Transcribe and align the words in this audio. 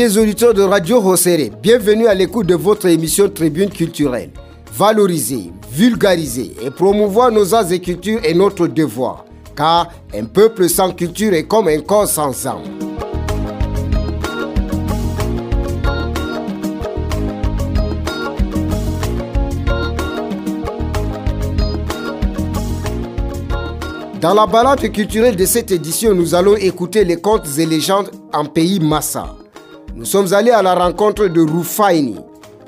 Fidèles 0.00 0.18
auditeurs 0.18 0.54
de 0.54 0.62
Radio 0.62 0.98
Rosséré, 0.98 1.52
bienvenue 1.62 2.06
à 2.06 2.14
l'écoute 2.14 2.46
de 2.46 2.54
votre 2.54 2.86
émission 2.86 3.28
Tribune 3.28 3.68
culturelle. 3.68 4.30
Valoriser, 4.72 5.52
vulgariser 5.70 6.56
et 6.62 6.70
promouvoir 6.70 7.30
nos 7.30 7.54
arts 7.54 7.70
et 7.70 7.80
cultures 7.80 8.18
est 8.24 8.32
notre 8.32 8.66
devoir, 8.66 9.26
car 9.54 9.92
un 10.14 10.24
peuple 10.24 10.70
sans 10.70 10.92
culture 10.92 11.34
est 11.34 11.42
comme 11.42 11.68
un 11.68 11.80
corps 11.80 12.08
sans 12.08 12.46
âme. 12.46 12.62
Dans 24.18 24.32
la 24.32 24.46
balade 24.46 24.90
culturelle 24.92 25.36
de 25.36 25.44
cette 25.44 25.70
édition, 25.70 26.14
nous 26.14 26.34
allons 26.34 26.56
écouter 26.56 27.04
les 27.04 27.16
contes 27.20 27.46
et 27.58 27.66
légendes 27.66 28.10
en 28.32 28.46
pays 28.46 28.80
Massa. 28.80 29.36
Nous 30.00 30.06
sommes 30.06 30.32
allés 30.32 30.50
à 30.50 30.62
la 30.62 30.74
rencontre 30.74 31.26
de 31.26 31.42
Roufaini, 31.42 32.16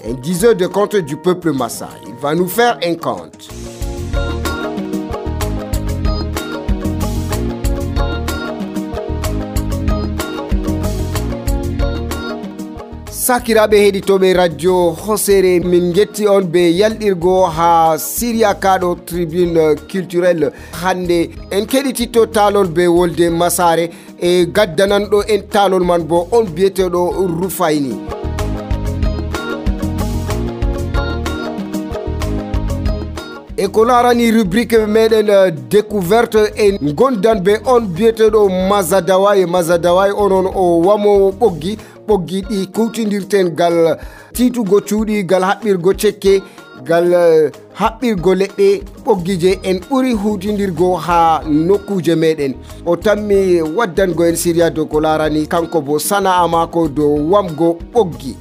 un 0.07 0.13
diseur 0.13 0.55
de 0.55 0.67
contes 0.67 0.97
du 0.97 1.17
peuple 1.17 1.53
Massa. 1.53 1.89
Il 2.07 2.15
va 2.17 2.35
nous 2.35 2.47
faire 2.47 2.79
un 2.85 2.95
conte. 2.95 3.49
sakiraɓe 13.33 13.77
heɗitoɓe 13.85 14.29
radio 14.37 14.75
hosere. 15.05 15.53
Min 15.71 15.93
jetti 15.97 16.27
on 16.29 16.45
be 16.53 16.63
yalɗirgo 16.81 17.35
ha 17.57 17.97
siria 17.99 18.53
kaɗo 18.63 18.89
tribune 19.07 19.65
culturel 19.91 20.53
hande. 20.83 21.19
En 21.51 21.65
keɗititto 21.71 22.27
talol 22.27 22.69
be 22.77 22.85
wolde 22.97 23.27
masare. 23.31 23.85
E 24.21 24.31
gaddananɗo 24.57 25.19
en 25.35 25.43
talol 25.53 25.85
man 25.85 26.03
bo 26.11 26.29
on 26.31 26.45
biyeteɗo 26.55 27.01
rufayni 27.41 27.95
e 33.63 33.69
ko 33.69 33.85
larani 33.85 34.31
rubrique 34.33 34.77
meɗen 34.89 35.29
uh, 35.31 35.51
découverte 35.71 36.41
e 36.57 36.79
gondan 36.95 37.41
be 37.41 37.61
on 37.65 37.83
biyeteɗo 37.87 38.49
mazadawa 38.69 39.37
e 40.09 40.13
onon 40.25 40.47
o 40.55 40.81
wamowo 40.87 41.31
ɓoggi. 41.41 41.79
Ɓoggi 42.13 42.43
ɗi 42.49 43.51
gal 43.57 43.97
titugo 44.35 44.81
cuuɗi 44.89 45.25
gal 45.31 45.43
haɓɓirgo 45.43 45.91
cekke 46.01 46.43
gal 46.89 47.07
haɓɓirgo 47.81 48.35
leɗɗe 48.41 48.69
ɓoggi 49.05 49.35
je 49.41 49.51
en 49.63 49.79
ɓuri 49.89 50.13
hutindirgo 50.13 50.97
ha 50.97 51.43
nokkuje 51.67 52.15
meɗen 52.15 52.55
o 52.87 52.97
tammi 52.97 53.63
waddango 53.77 54.25
en 54.25 54.37
siriya 54.37 54.71
dow 54.71 54.87
ko 54.87 55.01
larani 55.01 55.47
kanko 55.47 55.81
bo 55.81 55.99
sana'a 55.99 56.49
mako 56.49 56.89
dow 56.89 57.31
wamgo 57.33 57.79
ɓoggi 57.95 58.35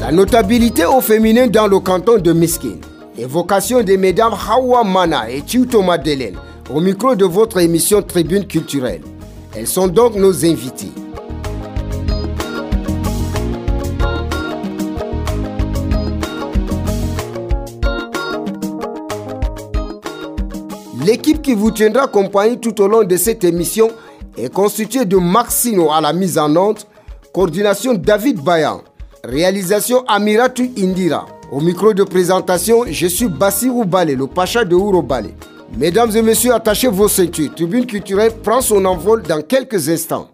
La 0.00 0.12
notabilité 0.12 0.84
au 0.84 1.00
féminin 1.00 1.48
dans 1.48 1.66
le 1.66 1.80
canton 1.80 2.18
de 2.18 2.32
Miskin. 2.32 2.78
Évocation 3.18 3.82
des 3.82 3.96
mesdames 3.96 4.34
Hawa 4.34 4.84
Mana 4.84 5.30
et 5.30 5.42
Chiuto 5.46 5.80
Madeleine 5.80 6.36
au 6.68 6.80
micro 6.80 7.14
de 7.14 7.24
votre 7.24 7.58
émission 7.58 8.02
Tribune 8.02 8.46
culturelle. 8.46 9.00
Elles 9.56 9.66
sont 9.66 9.88
donc 9.88 10.16
nos 10.16 10.44
invités. 10.44 10.90
L'équipe 21.06 21.40
qui 21.40 21.54
vous 21.54 21.70
tiendra 21.70 22.08
compagnie 22.08 22.58
tout 22.58 22.78
au 22.82 22.88
long 22.88 23.04
de 23.04 23.16
cette 23.16 23.44
émission 23.44 23.88
est 24.36 24.52
constituée 24.52 25.06
de 25.06 25.16
Maxino 25.16 25.90
à 25.90 26.02
la 26.02 26.12
mise 26.12 26.36
en 26.36 26.54
onde, 26.54 26.80
coordination 27.32 27.94
David 27.94 28.42
Bayan, 28.42 28.82
réalisation 29.24 30.04
Amiratu 30.06 30.70
Indira. 30.76 31.26
Au 31.52 31.60
micro 31.60 31.94
de 31.94 32.02
présentation, 32.02 32.84
je 32.88 33.06
suis 33.06 33.28
Bassirou 33.28 33.84
Balé, 33.84 34.16
le 34.16 34.26
pacha 34.26 34.64
de 34.64 34.74
Ouro 34.74 35.00
Balé. 35.00 35.30
Mesdames 35.78 36.10
et 36.16 36.22
messieurs, 36.22 36.52
attachez 36.52 36.88
vos 36.88 37.06
ceintures. 37.06 37.54
Tribune 37.54 37.86
culturelle 37.86 38.32
prend 38.42 38.60
son 38.60 38.84
envol 38.84 39.22
dans 39.22 39.42
quelques 39.42 39.88
instants. 39.88 40.28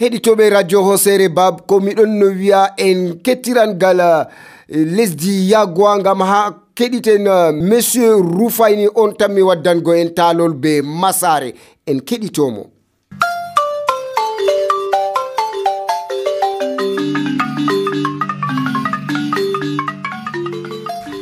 heɗitoɓe 0.00 0.48
radio 0.48 0.80
hosere 0.82 1.28
bab 1.28 1.58
ko 1.68 1.76
miɗon 1.80 2.08
no 2.18 2.28
wiya 2.32 2.72
en 2.80 3.18
kettiran 3.22 3.74
gala 3.76 4.30
lesdi 4.68 5.50
yagowa 5.50 5.98
gam 6.00 6.22
ha 6.22 6.38
keɗiten 6.74 7.28
monsieur 7.68 8.14
rufayni 8.16 8.88
on 8.94 9.12
tan 9.12 9.28
mi 9.34 9.42
waddango 9.42 9.92
en 9.92 10.08
talol 10.16 10.54
be 10.54 10.80
masare 10.82 11.52
en 11.86 11.98
keɗitomo 12.00 12.64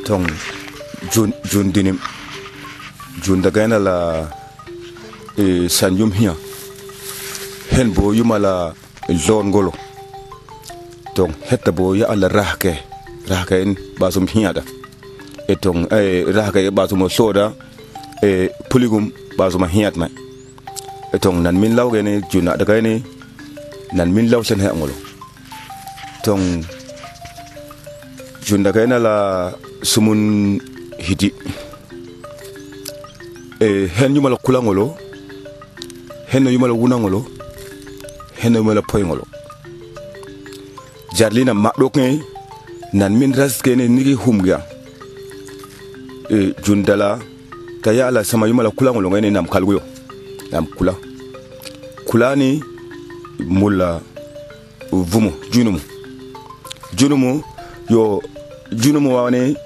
thong 0.09 0.25
jun 1.13 1.31
jun 1.53 1.69
dinim, 1.69 1.99
jun 3.21 3.45
da 3.45 3.51
gaina 3.53 3.77
la 3.77 4.25
e 5.37 5.69
san 5.69 5.93
yum 6.01 6.09
hia 6.19 6.33
hen 7.77 7.93
bo 7.93 8.13
yuma 8.17 8.39
la 8.41 8.73
lon 9.29 9.51
golo. 9.53 9.73
Tong 11.15 11.33
hetta 11.49 11.71
bo 11.77 11.93
ya 11.93 12.07
ala 12.09 12.29
rahke 12.39 12.73
rahke 13.29 13.57
in 13.65 13.77
basum 14.01 14.25
hia 14.33 14.51
da. 14.57 14.63
E 15.53 15.55
tong 15.61 15.85
e 15.93 16.25
rahke 16.37 16.61
basum 16.73 17.05
soda 17.17 17.53
e 18.25 18.49
puligum 18.71 19.13
basum 19.37 19.69
hiat 19.69 19.95
mai 20.01 20.13
e 21.13 21.19
tong, 21.21 21.39
nan 21.45 21.57
min 21.61 21.77
law 21.77 21.89
gene 21.93 22.13
juna 22.33 22.57
da 22.57 22.65
gaine 22.65 23.05
nan 23.93 24.09
min 24.15 24.27
law 24.33 24.43
sen 24.49 24.61
he 24.65 24.69
ngolo 24.73 24.95
tong, 26.25 26.65
jun 28.47 28.63
da 28.65 28.71
gaina 28.73 28.97
la 29.07 29.17
sumun 29.83 30.61
hiti. 30.99 31.33
E 33.61 33.87
hen 33.87 34.15
yumala 34.15 34.37
kulangolo 34.37 34.95
hen 36.33 36.47
yumala 36.47 36.73
wunangolo 36.73 37.25
hen 38.41 38.55
yumala 38.55 38.83
poyngolo 38.83 39.25
jarlina 41.17 41.53
maɗɗo 41.55 41.91
ke 41.91 42.21
nan 42.93 43.13
min 43.19 43.33
raskene 43.35 43.89
nigi 43.89 44.15
humga 44.15 44.63
e 46.31 46.55
jundala 46.65 47.19
ka 47.83 47.93
yala 47.93 48.25
sama 48.25 48.47
yumala 48.47 48.71
kulangolo 48.71 49.11
ngene 49.11 49.31
nam 49.31 49.47
kalguyo. 49.47 49.81
Nam 50.53 50.67
kula. 50.67 50.95
Kulani 52.07 52.63
mulla 53.47 54.01
vumo 54.93 55.33
junumu. 55.53 55.81
Junumu 56.95 57.43
yo 57.91 58.23
junumu 58.73 59.15
wane 59.15 59.57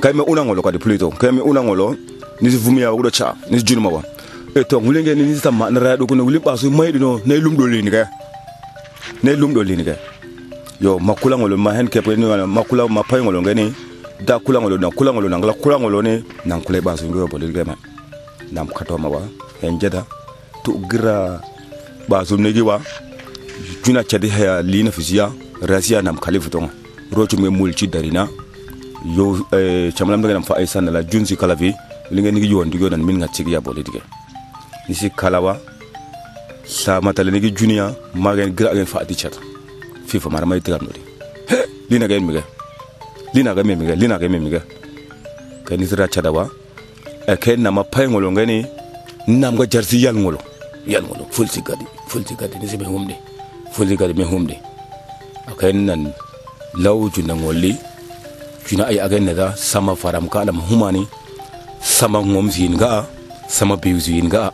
kayime 0.00 0.22
unangolo 0.22 0.62
kati 0.62 0.78
pluto 0.78 1.10
kayime 1.10 1.40
unangolo 1.40 1.96
nisivumia 2.40 2.92
kudo 2.92 3.10
cha 3.10 3.34
nisijunuma 3.50 3.88
wa 3.88 4.02
eto 4.54 4.80
ngulenge 4.80 5.14
nisisa 5.14 5.52
ma 5.52 5.70
nara 5.70 5.96
do 5.96 6.06
kuno 6.06 6.24
ngulim 6.24 6.42
basu 6.42 6.70
mai 6.70 6.92
dino 6.92 7.20
ne 7.26 7.36
lum 7.36 7.56
do 7.56 7.66
lini 7.66 7.90
ka 7.90 8.08
ne 9.22 9.36
lum 9.36 9.54
do 9.54 9.62
lini 9.62 9.84
ka 9.84 9.94
yo 10.80 10.98
makula 10.98 11.38
ngolo 11.38 11.56
ma 11.56 11.74
hen 11.74 11.88
kepe 11.88 12.16
ni 12.16 12.24
makula 12.46 12.88
ma 12.88 13.02
pay 13.02 13.20
ngolo 13.22 13.42
ngene 13.42 13.72
da 14.26 14.38
kula 14.38 14.60
ngolo 14.60 14.78
na 14.78 14.90
kula 14.90 15.12
ngolo 15.12 15.28
na 15.28 15.38
ngala 15.38 15.52
kula 15.52 15.78
ngolo 15.78 16.02
ne 16.02 16.22
nan 16.44 16.60
kula 16.62 16.80
basu 16.80 17.04
ngo 17.06 17.28
bolil 17.28 17.52
gema 17.52 17.76
nam 18.52 18.66
kato 18.68 18.98
ma 18.98 19.08
wa 19.08 19.22
hen 19.60 19.78
jeda 19.78 20.04
tu 20.64 20.80
gira 20.90 21.40
basu 22.08 22.36
negi 22.36 22.60
wa 22.60 22.80
juna 23.84 24.04
chadi 24.04 24.28
ha 24.28 24.62
lina 24.62 24.90
fisiya 24.90 25.30
rasia 25.62 26.02
nam 26.02 26.16
khalifu 26.16 26.50
tonga. 26.50 26.70
Rochu 27.12 27.36
me 27.38 27.48
mulchi 27.48 27.86
darina 27.86 28.28
yo 29.04 29.46
eh, 29.52 29.92
chamalam 29.96 30.20
daga 30.22 30.34
nam 30.34 30.42
fa 30.44 30.56
aisan 30.60 30.84
la 30.92 31.02
junsi 31.02 31.36
kalavi 31.36 31.72
linga 32.10 32.30
nigi 32.32 32.48
yon 32.52 32.70
digo 32.70 32.88
nan 32.90 33.02
min 33.02 33.18
ngati 33.18 33.44
ya 33.48 33.60
bole 33.60 33.82
dige 33.82 34.02
nisi 34.88 35.10
kalawa 35.10 35.56
sa 36.64 37.00
matale 37.00 37.30
nigi 37.32 37.50
junia 37.52 37.94
magen 38.14 38.52
gra 38.52 38.74
gen 38.74 38.86
fa 38.86 39.00
ati 39.00 39.14
chat 39.14 39.34
fifa 40.06 40.28
mara 40.30 40.46
mai 40.46 40.60
tigar 40.60 40.82
nodi 40.82 41.00
lina 41.90 42.06
ga 42.06 42.20
miga 42.20 42.42
lina 43.34 43.54
ga 43.54 43.62
miga 43.64 43.94
lina 43.96 44.18
ga 44.18 44.28
miga 44.28 44.60
ka 45.64 45.76
ni 45.76 45.86
tira 45.86 46.06
chadawa 46.08 46.50
e 47.26 47.36
ken 47.36 47.62
na 47.62 47.70
ma 47.70 47.82
pay 47.84 48.06
ngolo 48.06 48.30
ngani 48.32 48.66
nam 49.28 49.56
ga 49.56 49.66
jarsi 49.66 50.02
yal 50.02 50.16
ngolo. 50.16 50.38
Yal 50.86 51.04
ngolo 51.04 51.24
fulti 51.30 51.60
gadi 51.62 51.84
fulti 52.08 52.34
gadi 52.34 52.56
nisi 52.58 52.76
be 52.76 52.84
humde 52.84 53.14
fulti 53.72 53.96
gadi 53.96 54.14
me 54.14 54.24
humde 54.24 54.56
akayen 55.48 55.84
nan 55.88 56.12
law 56.74 57.08
juna 57.08 57.34
ngolli 58.60 58.68
juna 58.68 58.84
ay 58.88 59.00
agen 59.00 59.24
neda 59.24 59.54
sama 59.56 59.94
faram 59.96 60.28
ka 60.28 60.40
alam 60.40 60.60
humani 60.60 61.06
sama 61.82 62.20
ngom 62.20 62.50
zin 62.50 62.76
ga 62.76 63.06
sama 63.48 63.76
biu 63.76 63.98
zin 63.98 64.28
ga 64.28 64.52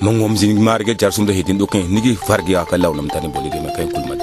ma 0.00 0.10
ngom 0.10 0.36
zin 0.36 0.58
marge 0.60 0.94
jar 0.98 1.12
sum 1.12 1.26
da 1.26 1.32
hidin 1.32 1.58
doken 1.58 1.86
nigi 1.88 2.14
fargi 2.16 2.56
aka 2.56 2.76
law 2.76 2.92
nam 2.94 3.08
tani 3.08 3.28
boli 3.28 3.48
de 3.50 3.60
me 3.60 3.70
kay 3.76 3.86
kulma 3.86 4.14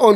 on 0.00 0.14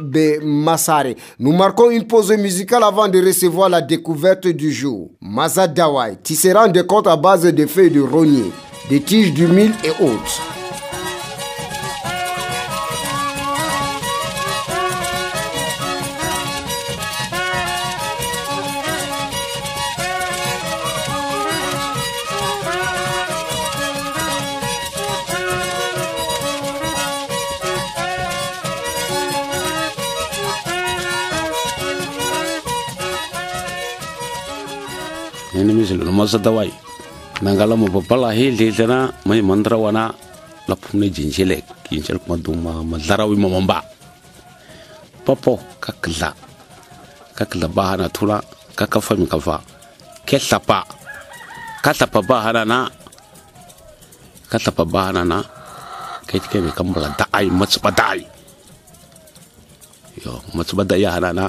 be 0.00 0.38
masare. 0.42 1.14
Nous 1.38 1.52
marquons 1.52 1.90
une 1.90 2.06
pause 2.06 2.32
musicale 2.32 2.82
avant 2.84 3.08
de 3.08 3.24
recevoir 3.24 3.68
la 3.68 3.80
découverte 3.80 4.46
du 4.46 4.72
jour. 4.72 5.10
Maza 5.20 5.66
dawai 5.66 6.16
tisserand 6.22 6.68
de 6.68 6.82
compte 6.82 7.06
à 7.06 7.16
base 7.16 7.42
de 7.52 7.66
feuilles 7.66 7.90
de 7.90 8.00
rognier 8.00 8.50
des 8.90 9.00
tiges 9.00 9.32
du 9.32 9.46
mil 9.46 9.72
et 9.84 9.90
autres 10.02 10.53
masatawai 36.24 36.72
nangala 37.44 37.76
mo 37.76 37.92
papala 37.92 38.32
hil 38.32 38.56
hiltana 38.56 39.12
may 39.28 39.44
mantra 39.44 39.76
wana 39.76 40.10
lapumne 40.66 41.12
jinchile 41.12 41.60
kinchel 41.84 42.18
maduma 42.24 42.80
mo 42.80 43.48
mamba 43.52 43.94
papo 45.24 45.56
kakla. 45.80 46.36
Kakla 47.34 47.66
bahana 47.66 48.06
tula 48.12 48.38
kakafa 48.76 49.16
mi 49.18 49.26
kafa 49.26 49.58
ketlapa 50.28 50.86
katlapa 51.82 52.20
bahana 52.22 52.62
na. 52.62 52.78
Katlapa 54.46 54.84
bahana 54.86 55.24
na. 55.26 55.42
Keke 56.28 56.62
mi 56.62 56.70
kambala 56.70 57.10
da'ai 57.18 57.50
matsba 57.52 57.90
da'ai 57.92 58.22
yo 60.24 60.40
matsba 60.54 60.86
da'i 60.86 61.02
ya 61.04 61.18
hana 61.18 61.34
na. 61.34 61.46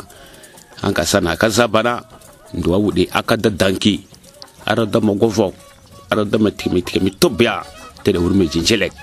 An 0.82 0.92
na 0.92 1.06
sana 1.06 1.38
ka 1.38 1.48
na 1.86 2.02
nduwa 2.56 2.78
wudi 2.82 3.08
aka 3.14 3.38
arada 4.66 5.00
mogo 5.02 5.28
vok 5.30 5.54
arada 6.12 6.38
ma 6.38 6.50
tigmi 6.52 6.82
tigmi 6.82 7.12
tubya 7.16 7.62
tede 8.04 8.18
wurme 8.22 8.46
jinjelek. 8.50 8.94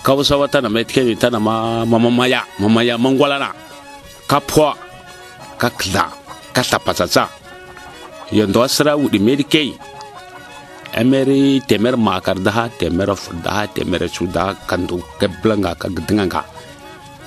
Kawo 0.00 0.24
wata 0.24 0.60
na 0.64 0.68
metke 0.72 1.04
ni 1.04 1.12
tana 1.16 1.36
ma 1.40 1.84
mamamaya 1.84 2.40
mamaya 2.56 2.96
mangwalana 2.96 3.52
ka 4.24 4.40
pwa 4.40 4.72
ka 5.60 5.68
kla 5.76 6.08
ka 6.56 6.62
tapatata 6.64 7.28
yondo 8.32 8.64
asra 8.64 8.96
wudi 8.96 9.18
medike 9.20 9.76
emeri 10.96 11.60
temer 11.68 12.00
makar 12.00 12.40
daha 12.40 12.72
temer 12.72 13.12
of 13.12 13.28
daha 13.44 13.66
temer 13.68 14.08
su 14.08 14.24
kandu 14.70 15.04
keblanga 15.20 15.76
ka 15.76 15.92
gdenganga 15.92 16.46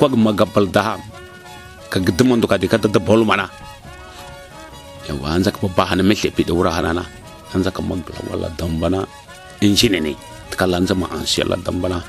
kwag 0.01 0.17
magabal 0.17 0.65
daha 0.65 0.97
ka 1.93 2.01
gdemondo 2.01 2.49
ka 2.49 2.57
dikata 2.57 2.89
da 2.89 2.97
bolmana 2.97 3.45
yawa 5.05 5.37
anzak 5.37 5.61
babahana 5.61 6.01
melepi 6.01 6.41
da 6.41 6.57
urahanana 6.57 7.05
anza 7.53 7.71
kamon 7.71 8.01
gla 8.01 8.19
wala 8.29 8.49
dambana. 8.57 9.05
Injinini 9.63 10.17
tkala 10.51 10.77
anza 10.81 10.93
ma 10.97 11.07
ansiala 11.13 11.55
dambana. 11.61 12.01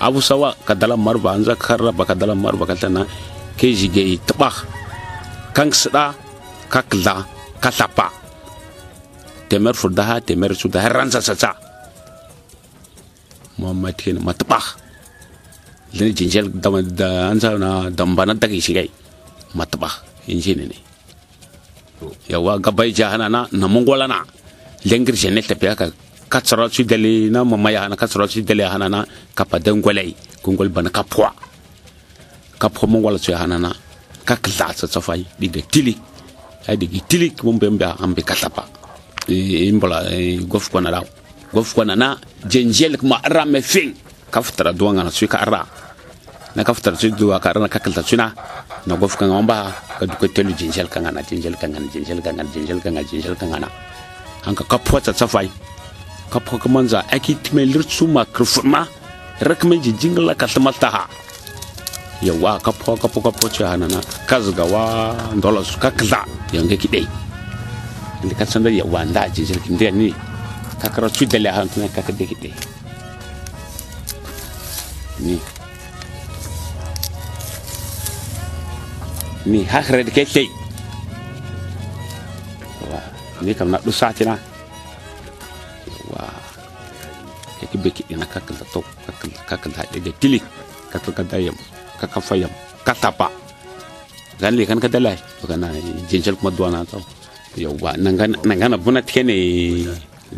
Abu 0.00 0.20
sawa 0.20 0.52
kadala 0.66 0.96
marba 0.96 1.32
anza 1.36 1.54
karra 1.56 1.92
ba 1.92 2.04
kadala 2.04 2.34
marba 2.36 2.66
katana 2.66 3.06
keji 3.56 3.88
gei 3.92 4.16
tba 4.24 4.50
kang 5.56 5.72
sda 5.72 6.12
kakla 6.68 7.24
katapa. 7.62 8.12
temer 9.46 9.78
furdaha 9.78 10.18
temer 10.18 10.52
sudah 10.58 10.82
ranza 10.90 11.22
sasa. 11.22 11.54
muhammad 13.56 13.96
ma 14.20 14.32
matba 14.32 14.60
lini 15.96 16.12
jinjel 16.12 16.52
dama 16.52 16.84
da 16.84 17.32
anza 17.32 17.56
na 17.56 17.88
dambana 17.88 18.36
dagi 18.36 18.60
shigai 18.60 18.90
matba 19.56 19.88
Ya 20.26 20.36
yawa 22.28 22.58
gabai 22.60 22.92
jahanana 22.92 23.48
namungwalana 23.56 24.26
lengir 24.86 25.14
jene 25.18 25.42
tapiya 25.42 25.74
ka 25.74 25.90
katsara 26.30 26.70
su 26.70 26.82
dali 26.86 27.26
na 27.30 27.42
mama 27.44 27.70
ya 27.74 27.82
hana 27.86 27.96
katsara 27.98 28.26
su 28.30 28.42
dali 28.42 28.62
hana 28.62 28.86
na 28.88 29.02
kapa 29.34 29.58
den 29.58 29.82
gwalai 29.82 30.14
gungol 30.42 30.68
bana 30.70 30.90
ka 30.90 31.02
pwa. 31.02 31.34
Ka 32.58 32.68
pwa 32.70 32.86
mon 32.88 33.02
wala 33.02 33.18
su 33.18 33.30
ya 33.34 33.38
hana 33.42 33.58
na 33.58 33.70
ka 34.24 34.36
kla 34.38 34.70
sa 34.74 34.86
di 35.38 35.48
de 35.50 35.62
tili. 35.66 35.94
Ay 36.70 36.76
de 36.78 36.86
tili 37.06 37.34
mun 37.42 37.58
bembe 37.58 37.82
ambe 37.98 38.22
katapa 38.22 38.64
imbola 39.28 40.06
e, 40.14 40.38
e 40.38 40.46
gof 40.46 40.68
e, 40.68 40.70
kona 40.70 40.90
raw 40.90 41.04
gof 41.52 41.74
kona 41.74 41.94
na 41.98 42.14
jenjel 42.46 42.94
kuma 42.96 43.18
rame 43.26 43.58
fin 43.62 43.90
ka 44.30 44.38
futara 44.42 44.70
duwanga 44.72 45.02
na 45.02 45.10
su 45.10 45.26
ka 45.26 45.38
ara. 45.42 45.66
Na 46.54 46.62
ka 46.62 46.72
futara 46.74 46.96
su 46.96 47.10
duwa 47.10 47.40
ka 47.42 47.52
rana 47.52 47.68
ka 47.68 47.78
kalta 47.82 48.02
suna 48.06 48.30
na 48.86 48.94
gof 48.94 49.18
kan 49.18 49.26
wamba 49.30 49.74
ka 49.98 50.06
duka 50.06 50.26
telu 50.30 50.54
jenjel 50.54 50.86
kan 50.86 51.02
na 51.10 51.22
jenjel 51.26 51.58
kan 51.58 51.74
na 51.74 51.82
jenjel 51.90 52.22
kan 52.22 52.34
na 52.38 52.44
jenjel 52.54 52.78
kan 52.78 52.94
na 52.94 53.02
jenjel 53.02 53.34
kan 53.34 53.50
na 53.60 53.68
ankakapôtsa 54.46 55.12
tsafay 55.12 55.50
kapaka 56.30 56.68
manja 56.68 57.04
aky 57.10 57.34
timelr 57.42 57.84
tsoma 57.84 58.24
krfma 58.24 58.86
raka 59.40 59.66
menjijinga 59.68 60.20
lakatlma 60.20 60.72
taha 60.72 61.06
yawa 62.22 62.58
kapo 62.60 62.96
kapo 62.96 63.20
kapo 63.20 63.48
ce 63.48 63.64
hanana 63.64 64.00
kazgawa 64.26 65.14
ndolasu 65.36 65.78
kakla 65.78 66.24
yange 66.52 66.76
kidei 66.76 67.06
ndi 68.24 68.34
ya 68.38 68.70
yawa 68.84 68.98
ya 68.98 68.98
ya 68.98 69.04
nda 69.04 69.28
jijil 69.28 69.60
kinde 69.60 69.90
ni. 69.90 70.14
Kakra 70.80 71.08
tsudele 71.10 71.48
hantuna 71.50 71.88
kakde 71.88 72.26
kide. 72.26 72.52
ni. 75.20 75.40
Ni 79.46 79.64
hakred 79.64 80.10
kekei 80.12 80.50
ni 83.42 83.52
kam 83.54 83.68
na 83.72 83.78
du 83.84 83.92
satina 83.92 84.36
wa 86.12 86.22
keke 87.60 87.76
be 87.82 87.90
kidi 87.90 88.14
na 88.16 88.26
kakal 88.26 88.56
to 88.72 88.80
kakal 89.06 89.30
kakal 89.48 89.72
ha 89.76 89.82
de 89.92 90.12
tili 90.20 90.38
kakal 90.92 91.12
ka 91.16 91.22
dayam 91.24 91.56
kakal 92.00 92.22
fayam 92.22 92.52
katapa 92.86 93.28
gan 94.40 94.54
li 94.56 94.64
kan 94.68 94.80
ka 94.80 94.88
dalai 94.88 95.16
to 95.40 95.44
kana 95.48 95.72
jinjal 96.08 96.36
kuma 96.36 96.50
duwana 96.52 96.84
to 96.84 97.00
yawa 97.56 97.96
nangana 97.96 98.36
nangana 98.44 98.76
buna 98.76 99.00
tikene 99.00 99.32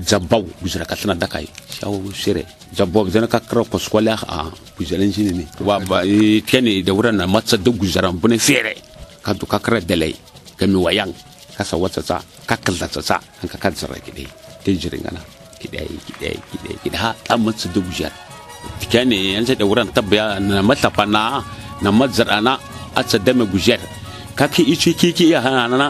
jabaw 0.05 0.45
bujara 0.61 0.85
katana 0.85 1.17
dakai. 1.17 1.49
Shaw 1.73 1.91
sire 2.15 2.45
jabaw 2.77 3.09
zana 3.11 3.27
kakra 3.27 3.65
ko 3.65 3.79
skola 3.81 4.15
a 4.29 4.53
bujalan 4.79 5.11
jini 5.11 5.33
ne 5.43 5.45
wa 5.65 5.81
ba 5.83 6.05
tikene 6.07 6.83
da 6.87 6.93
wuran 6.95 7.17
na 7.19 7.27
matsa 7.27 7.57
da 7.59 7.71
gujaran 7.73 8.15
bune 8.21 8.39
fere 8.39 8.77
kadu 9.25 9.47
kakra 9.51 9.81
delay 9.83 10.15
kami 10.61 10.77
wayang 10.79 11.11
kasa 11.59 11.75
wata 11.75 11.99
sa 11.99 12.23
kakal 12.47 12.79
da 12.79 12.87
sa 12.89 13.19
an 13.43 13.47
ka 13.51 13.59
kadsara 13.59 13.99
kide 13.99 14.31
te 14.63 14.71
jirin 14.79 15.03
ana 15.11 15.19
kide 15.59 15.83
kide 16.07 16.39
kide 16.55 16.71
kide 16.87 16.97
ha 17.03 17.11
amma 17.35 17.51
su 17.59 17.67
dubu 17.75 17.91
jar 17.91 18.15
tikane 18.79 19.35
yan 19.35 19.43
sai 19.43 19.59
da 19.59 19.67
wuran 19.67 19.91
tabya 19.91 20.39
na 20.39 20.63
matafa 20.63 21.03
na 21.07 21.43
na 21.83 21.91
mazara 21.91 22.39
na 22.39 22.55
atsa 22.95 23.19
da 23.19 23.35
me 23.35 23.45
gujar 23.51 23.83
ichi 24.63 24.95
kiki 24.95 25.35
ya 25.35 25.43
hana 25.43 25.67
na 25.75 25.89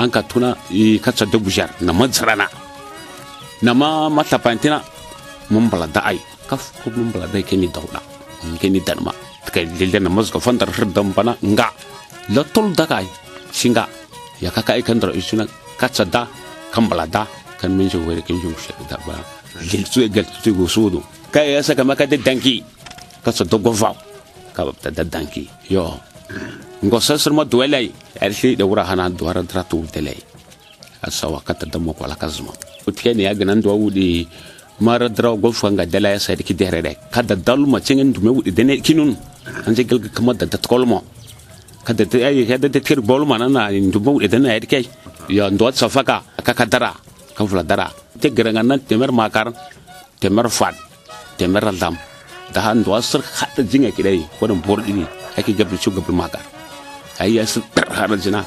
an 0.00 0.08
ka 0.08 0.24
tuna 0.24 0.56
i 0.72 0.96
katsa 0.96 1.28
dubu 1.28 1.52
jar 1.52 1.68
na 1.84 1.92
mazara 1.92 2.32
na 2.40 2.48
na 3.60 3.70
ma 3.76 4.08
matafa 4.08 4.56
tina 4.56 4.80
mun 5.52 5.68
bala 5.68 5.84
da 5.86 6.00
ai 6.08 6.16
kaf 6.48 6.80
ko 6.80 6.88
mun 6.96 7.12
bala 7.12 7.28
da 7.28 7.36
kemi 7.44 7.68
dauda 7.68 8.00
kemi 8.60 8.80
danma. 8.80 9.12
Kai 9.50 9.66
lilda 9.66 9.98
na 10.00 10.08
mazga 10.08 10.38
fandar 10.38 10.70
hirdan 10.70 11.10
bana 11.12 11.34
nga. 11.42 11.68
La 12.30 12.42
tol 12.46 12.70
dakai 12.70 13.02
singa 13.50 13.82
ya 14.40 14.48
ka 14.50 14.64
ka 14.64 14.76
ikan 14.80 14.96
dara 15.00 15.12
isuna 15.12 15.44
ka 15.76 15.88
tsada 15.88 16.24
kan 16.72 16.88
balada 16.88 17.28
kan 17.60 17.70
min 17.76 17.88
shugo 17.92 18.16
da 18.16 18.22
kin 18.24 18.40
shugo 18.40 18.56
shi 18.56 18.72
da 18.88 18.96
ba 19.06 19.14
gel 19.68 19.84
su 19.84 20.00
gel 20.08 20.26
su 20.42 20.50
go 20.56 20.64
su 20.66 20.88
do 20.88 21.00
ka 21.30 21.44
ya 21.44 21.60
saka 21.60 21.84
maka 21.84 22.08
da 22.08 22.16
danki 22.16 22.64
ka 23.24 23.30
tsada 23.32 23.56
go 23.60 23.70
va 23.70 23.92
ka 24.56 24.64
ba 24.66 24.72
da 24.90 25.04
danki 25.04 25.44
yo. 25.68 25.94
Ngo 26.80 26.96
sa 27.02 27.18
sasar 27.20 27.36
ma 27.36 27.44
duwalai 27.44 27.92
arshi 28.16 28.56
da 28.56 28.64
wura 28.64 28.88
hana 28.88 29.12
duwara 29.12 29.44
dara 29.44 29.60
to 29.68 29.84
asa 31.04 31.28
wa 31.28 31.40
ka 31.40 31.52
ta 31.56 31.64
damo 31.68 31.92
ko 31.96 32.04
alaka 32.04 32.28
zuma 32.28 32.52
utke 32.88 33.12
ne 33.16 33.24
ya 33.28 33.32
ganan 33.36 33.60
duwa 33.60 33.72
wudi 33.76 34.28
mara 34.80 35.08
dra 35.08 35.32
go 35.36 35.52
fa 35.52 35.68
ga 35.72 35.84
dalai 35.88 36.16
sai 36.20 36.36
ki 36.40 36.54
dere 36.56 36.80
ka 37.12 37.20
da 37.24 37.36
dalma 37.36 37.80
cingen 37.80 38.12
dume 38.12 38.30
wudi 38.40 38.52
dene 38.52 38.80
kinun. 38.80 39.12
An 39.66 39.72
je 39.76 39.84
gel 39.84 40.00
kamar 40.12 40.36
da 40.40 40.44
da 40.48 40.56
kolmo 40.60 41.04
kada 41.84 42.04
ta 42.06 42.16
ai 42.20 42.44
kada 42.46 42.68
ta 42.68 42.80
tir 42.80 43.00
bol 43.00 43.24
mana 43.24 43.48
na 43.48 43.70
ndubo 43.70 44.20
de 44.20 44.38
na 44.38 44.52
yar 44.56 44.66
kai 44.68 44.84
ya 45.28 45.48
ndo 45.50 45.70
safaka 45.72 46.22
ka 46.44 46.52
ka 46.52 46.64
dara 46.66 46.92
ka 47.34 47.46
fula 47.46 47.62
dara. 47.62 47.88
Te 48.20 48.28
garanga 48.28 48.62
nan 48.62 48.80
temer 48.84 49.10
makar 49.12 49.52
temer 50.20 50.48
fat 50.50 50.74
temer 51.38 51.64
dam 51.78 51.96
da 52.52 52.60
han 52.60 52.80
ndo 52.84 52.92
sir 53.00 53.22
hada 53.22 53.62
jinga 53.62 53.90
kidai 53.90 54.22
wannan 54.40 54.60
bor 54.60 54.80
dini. 54.82 55.06
Ake 55.38 55.54
gabri 55.56 55.78
chu 55.78 55.90
gabri 55.90 56.12
makar. 56.14 56.42
Ai 57.18 57.36
ya 57.38 57.46
sir 57.46 57.62
hada 57.90 58.16
jina. 58.16 58.44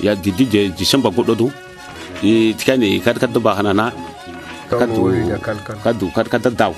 Ya 0.00 0.14
didi 0.16 0.44
je 0.48 0.60
disamba 0.72 1.10
godo 1.10 1.34
do 1.34 1.46
e 2.22 2.54
tikane 2.58 2.98
kad 3.04 3.18
kad 3.20 3.30
ba 3.38 3.54
hana 3.54 3.72
na. 3.72 3.86
Kadu 4.72 5.12
kadu 5.84 6.06
kad 6.16 6.26
kad 6.32 6.48
daw 6.56 6.72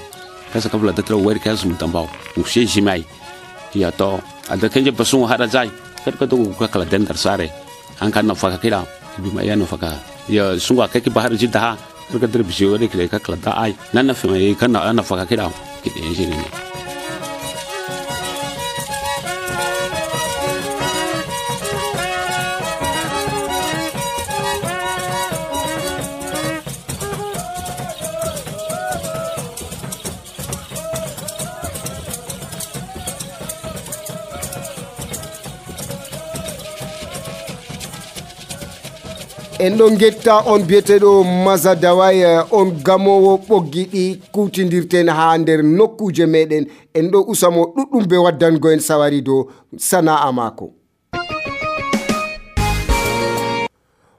kasa 0.54 0.70
ka 0.70 0.78
fula 0.78 0.94
datara 0.94 1.18
wari 1.18 1.42
ka 1.42 1.54
zum 1.58 1.75
tambaw 1.75 2.06
mu 2.38 2.46
she 2.46 2.62
jimai 2.62 3.02
ya 3.75 3.90
to 3.90 4.23
ada 4.46 4.70
kenje 4.70 4.94
basun 4.94 5.26
hada 5.26 5.50
zai 5.50 5.66
kar 6.04 6.14
ka 6.20 6.25
to 6.28 6.37
ka 6.61 6.66
kala 6.68 6.84
dendar 6.84 7.16
sare 7.16 7.49
an 8.00 8.11
kan 8.14 8.28
faka 8.37 8.58
kira 8.61 8.80
bi 9.23 9.28
ma 9.34 9.40
ya 9.49 9.54
na 9.56 9.64
faka 9.64 9.90
ya 10.28 10.44
sunga 10.66 10.88
ka 10.92 11.00
bahar 11.16 11.32
jidda 11.32 11.61
ha 11.64 11.73
kar 12.12 12.18
ka 12.23 12.26
dar 12.32 12.42
bishe 12.44 12.68
wari 12.68 12.87
ka 12.92 13.18
kala 13.25 13.37
da 13.40 13.50
ai 13.64 13.73
na 13.92 14.12
faka 15.02 15.25
kira 15.30 15.49
shi 15.84 16.63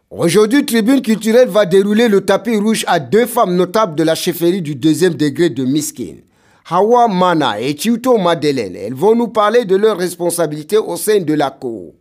Aujourd'hui, 0.10 0.66
Tribune 0.66 1.04
culturelle 1.04 1.50
va 1.50 1.68
dérouler 1.68 2.08
le 2.08 2.22
tapis 2.22 2.58
rouge 2.58 2.84
à 2.88 3.00
deux 3.00 3.28
femmes 3.28 3.56
notables 3.56 3.94
de 3.96 4.04
la 4.04 4.16
chefferie 4.16 4.64
du 4.64 4.74
deuxième 4.74 5.14
degré 5.14 5.52
de 5.52 5.64
Miskin. 5.64 6.16
Hawa 6.72 7.08
Mana 7.08 7.62
et 7.62 7.78
Chiuto 7.78 8.18
Madeleine. 8.18 8.76
Elles 8.76 8.96
vont 8.96 9.14
nous 9.16 9.28
parler 9.28 9.66
de 9.66 9.76
leurs 9.76 9.98
responsabilités 9.98 10.80
au 10.80 10.98
sein 10.98 11.20
de 11.20 11.34
la 11.36 11.52
cour. 11.52 11.94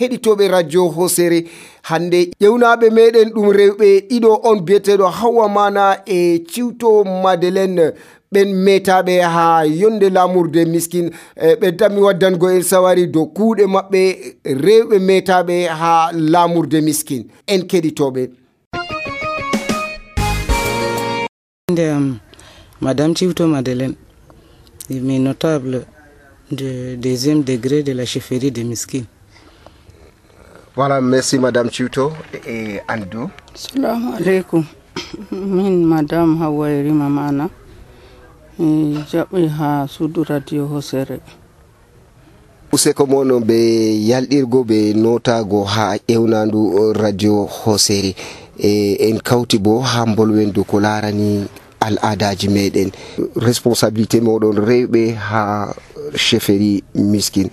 Heɗitoɓe 0.00 0.48
radio 0.48 0.88
hosere. 0.88 1.44
Hande 1.82 2.30
ƴewnaɓe 2.40 2.86
meɗen 2.96 3.28
ɗum 3.34 3.48
rewɓe 3.58 3.88
ɗiɗo 4.10 4.30
on 4.48 4.58
biyeteɗo 4.66 5.06
hawa 5.18 5.48
mana 5.48 5.84
e 6.06 6.38
ciwto 6.50 7.04
madeleine. 7.22 7.92
Ɓen 8.32 8.48
metaɓe 8.64 9.14
ha 9.34 9.64
yonde 9.80 10.08
lamurde 10.10 10.64
miskin. 10.72 11.10
Ɓe 11.60 11.68
dammi 11.78 12.00
waddango 12.00 12.48
en 12.50 12.62
sawari 12.62 13.06
dow 13.06 13.26
kuuɗe 13.36 13.64
maɓɓe 13.74 14.00
rewɓe 14.64 14.96
metaɓe 15.08 15.56
ha 15.80 16.10
lamurde 16.12 16.80
miskin. 16.82 17.22
En 17.46 17.62
keɗitoɓe. 17.70 18.22
Am 21.78 22.18
madame 22.80 23.14
ciwto 23.14 23.46
madeleine 23.46 23.94
mi 24.90 25.18
notable 25.18 25.84
de 26.50 26.96
deuxième 26.96 27.42
degré 27.44 27.82
de 27.82 27.92
la 27.92 28.06
chefferie 28.06 28.50
de 28.50 28.62
miskin 28.62 29.04
voilà 30.78 31.00
merci 31.00 31.38
madame 31.38 31.70
ciwto 31.74 32.12
e 32.46 32.80
andu 32.86 33.30
salamu 33.54 34.14
aleykum 34.14 34.64
min 35.56 35.84
madame 35.84 36.38
hawayrima 36.38 37.08
mana. 37.10 37.48
Mi 38.58 38.98
jaɓɓi 39.12 39.48
ha 39.58 39.86
suudu 39.88 40.24
radio 40.24 40.66
hosere. 40.66 41.20
Useko 42.72 43.06
mono 43.06 43.36
ɓe 43.48 43.58
yalɗirgo 44.08 44.58
ɓe 44.68 44.78
notago 45.02 45.64
ha 45.64 45.84
ƴewnandu 46.08 46.60
uh, 46.78 46.92
radio 47.02 47.34
hosere. 47.46 48.14
E 48.58 48.96
en 49.08 49.18
kawti 49.28 49.58
bo 49.58 49.80
ha 49.80 50.00
bolwendu 50.16 50.64
ko 50.70 50.80
larani 50.80 51.46
al 51.80 51.96
adaji 52.02 52.48
meɗen. 52.48 52.90
Responsabilité 53.46 54.20
moɗon 54.20 54.56
rewɓe 54.68 55.02
ha 55.28 55.42
uh, 55.70 56.16
cheferi 56.16 56.82
miskin. 56.94 57.48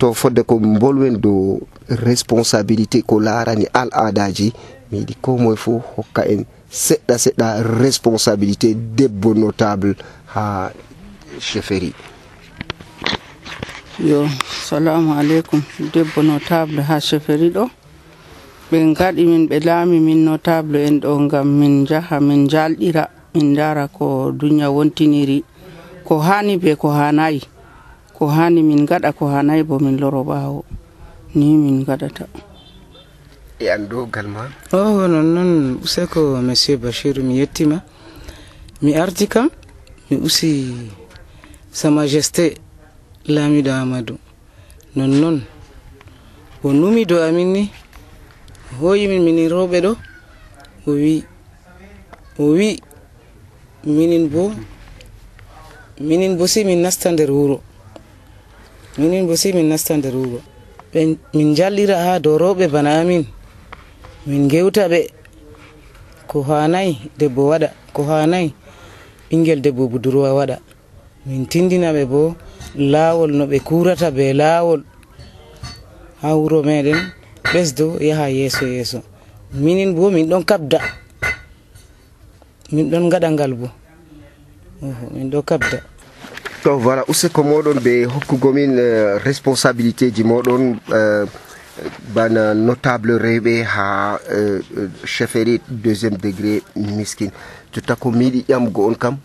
to 0.00 0.14
fodde 0.16 0.42
ko 0.48 0.56
bolwen 0.56 1.20
dow 1.20 1.60
responsabilité 2.08 3.04
ko 3.04 3.20
larani 3.20 3.68
al 3.76 3.92
adaji 3.92 4.48
mi 4.90 5.04
yiɗi 5.04 5.14
ko 5.20 5.36
moye 5.36 5.56
fo 5.60 5.76
hokka 5.96 6.24
en 6.24 6.44
seɗɗa 6.70 7.14
seɗɗa 7.24 7.46
responsabilité 7.84 8.74
debbo 8.74 9.34
notable 9.34 9.94
ha 10.34 10.70
chefferie. 11.38 11.92
Yo 14.00 14.24
salamu 14.66 15.12
aleykum. 15.20 15.62
Debbo 15.92 16.22
notable 16.22 16.80
ha 16.82 16.96
chefferie 17.00 17.50
ɗo. 17.50 17.68
Ɓe 18.70 18.78
gaɗi 18.96 19.22
min 19.26 19.46
ɓe 19.48 19.60
laami 19.66 20.00
min 20.00 20.24
notable 20.24 20.78
en 20.86 21.00
ɗo 21.00 21.28
gam 21.28 21.46
min 21.58 21.86
jaha 21.86 22.20
min 22.20 22.48
jalɗira 22.48 23.10
min 23.34 23.54
dara 23.54 23.86
ko 23.88 24.32
duniya 24.32 24.70
wontiniri 24.70 25.44
ko 26.04 26.18
hani 26.18 26.56
be 26.56 26.74
ko 26.74 26.88
hanayi 26.90 27.42
ko 28.20 28.28
hani 28.28 28.60
min 28.60 28.84
gaɗa 28.84 29.16
ko 29.16 29.32
hanayi 29.32 29.64
bo 29.64 29.80
min 29.80 29.96
loro 29.96 30.20
ɓawo. 30.20 30.60
Ni 31.34 31.56
min 31.56 31.84
gaɗata. 31.88 32.28
E 33.58 33.64
andugal 33.72 34.28
ma? 34.28 34.44
O 34.76 35.08
nonnoon 35.08 35.80
useko 35.80 36.36
monsieur 36.44 36.76
bachir 36.76 37.16
mi 37.24 37.40
yettima. 37.40 37.80
Mi 38.82 38.92
arti 38.92 39.26
kam 39.26 39.48
mi 40.10 40.16
usi 40.20 40.68
sa 41.72 41.88
majesté 41.88 42.60
laamiɗo 43.24 43.72
amadou. 43.72 44.18
Nonnoon 44.96 45.40
o 46.62 46.72
numi 46.72 47.06
do 47.06 47.16
amin 47.24 47.52
ni 47.52 47.70
hoyimin 48.80 49.24
minin 49.24 49.48
rewɓe 49.48 49.80
ɗo 49.80 49.92
o 50.86 50.90
wi 50.92 51.24
o 52.38 52.52
wi 52.52 52.76
minin 53.86 54.28
bo 54.28 54.52
minin 56.00 56.36
bo 56.36 56.46
si 56.46 56.64
min 56.64 56.82
nasta 56.82 57.08
nder 57.12 57.30
wuro. 57.30 57.69
minin 58.98 59.26
bo 59.26 59.36
sei 59.36 59.52
min 59.52 59.68
nasta 59.68 59.96
nder 59.96 60.14
wuro 60.14 60.40
ɓe 60.92 61.00
min 61.34 61.54
jallira 61.54 61.96
ha 62.04 62.18
dow 62.18 62.36
rewɓe 62.38 62.66
bana 62.74 63.00
amin. 63.00 63.24
Min 64.26 64.48
gewta 64.48 64.88
ɓe. 64.92 65.00
Ko 66.26 66.42
hanayi 66.42 66.92
debbo 67.18 67.42
waɗa 67.50 67.68
ko 67.94 68.02
hanayi 68.10 68.48
ɓingel 69.30 69.60
debbo 69.64 69.88
budurwa 69.88 70.34
waɗa. 70.38 70.56
Min 71.26 71.46
tindina 71.46 71.92
ɓe 71.92 72.04
bo 72.12 72.34
laawol 72.92 73.30
no 73.38 73.44
ɓe 73.46 73.58
kurata 73.66 74.10
be 74.10 74.32
laawol. 74.32 74.82
Ha 76.22 76.28
wuro 76.36 76.62
meɗen 76.62 76.98
ɓesdo 77.52 77.86
yaha 78.08 78.26
yeeso 78.30 78.66
yeeso. 78.66 78.98
Minin 79.52 79.94
bo 79.94 80.10
min 80.10 80.26
ɗon 80.30 80.44
kabda. 80.44 80.78
Min 82.72 82.90
ɗon 82.90 83.08
gaɗa 83.12 83.28
ngal 83.30 83.52
bo. 83.54 83.66
Oho 84.82 85.04
min 85.14 85.30
ɗo 85.30 85.42
kabda. 85.42 85.78
to 86.62 86.76
voilà 86.78 87.04
useko 87.08 87.42
moɗon 87.42 87.78
ɓe 87.80 88.04
hokkugomin 88.04 88.78
euh, 88.78 89.18
responsabilité 89.24 90.10
ji? 90.14 90.24
Moɗon 90.24 90.76
euh, 90.92 91.24
bana 92.14 92.40
euh, 92.50 92.54
notable 92.54 93.12
rewɓe 93.16 93.64
ha 93.64 94.18
cheferi 95.04 95.60
deuxiéme 95.68 96.16
degré 96.18 96.62
miskin. 96.76 97.30
Jotta 97.72 97.96
ko 97.96 98.10
mi 98.10 98.44
ƴamgo 98.48 98.88
on 98.90 98.94
kam 98.94 99.16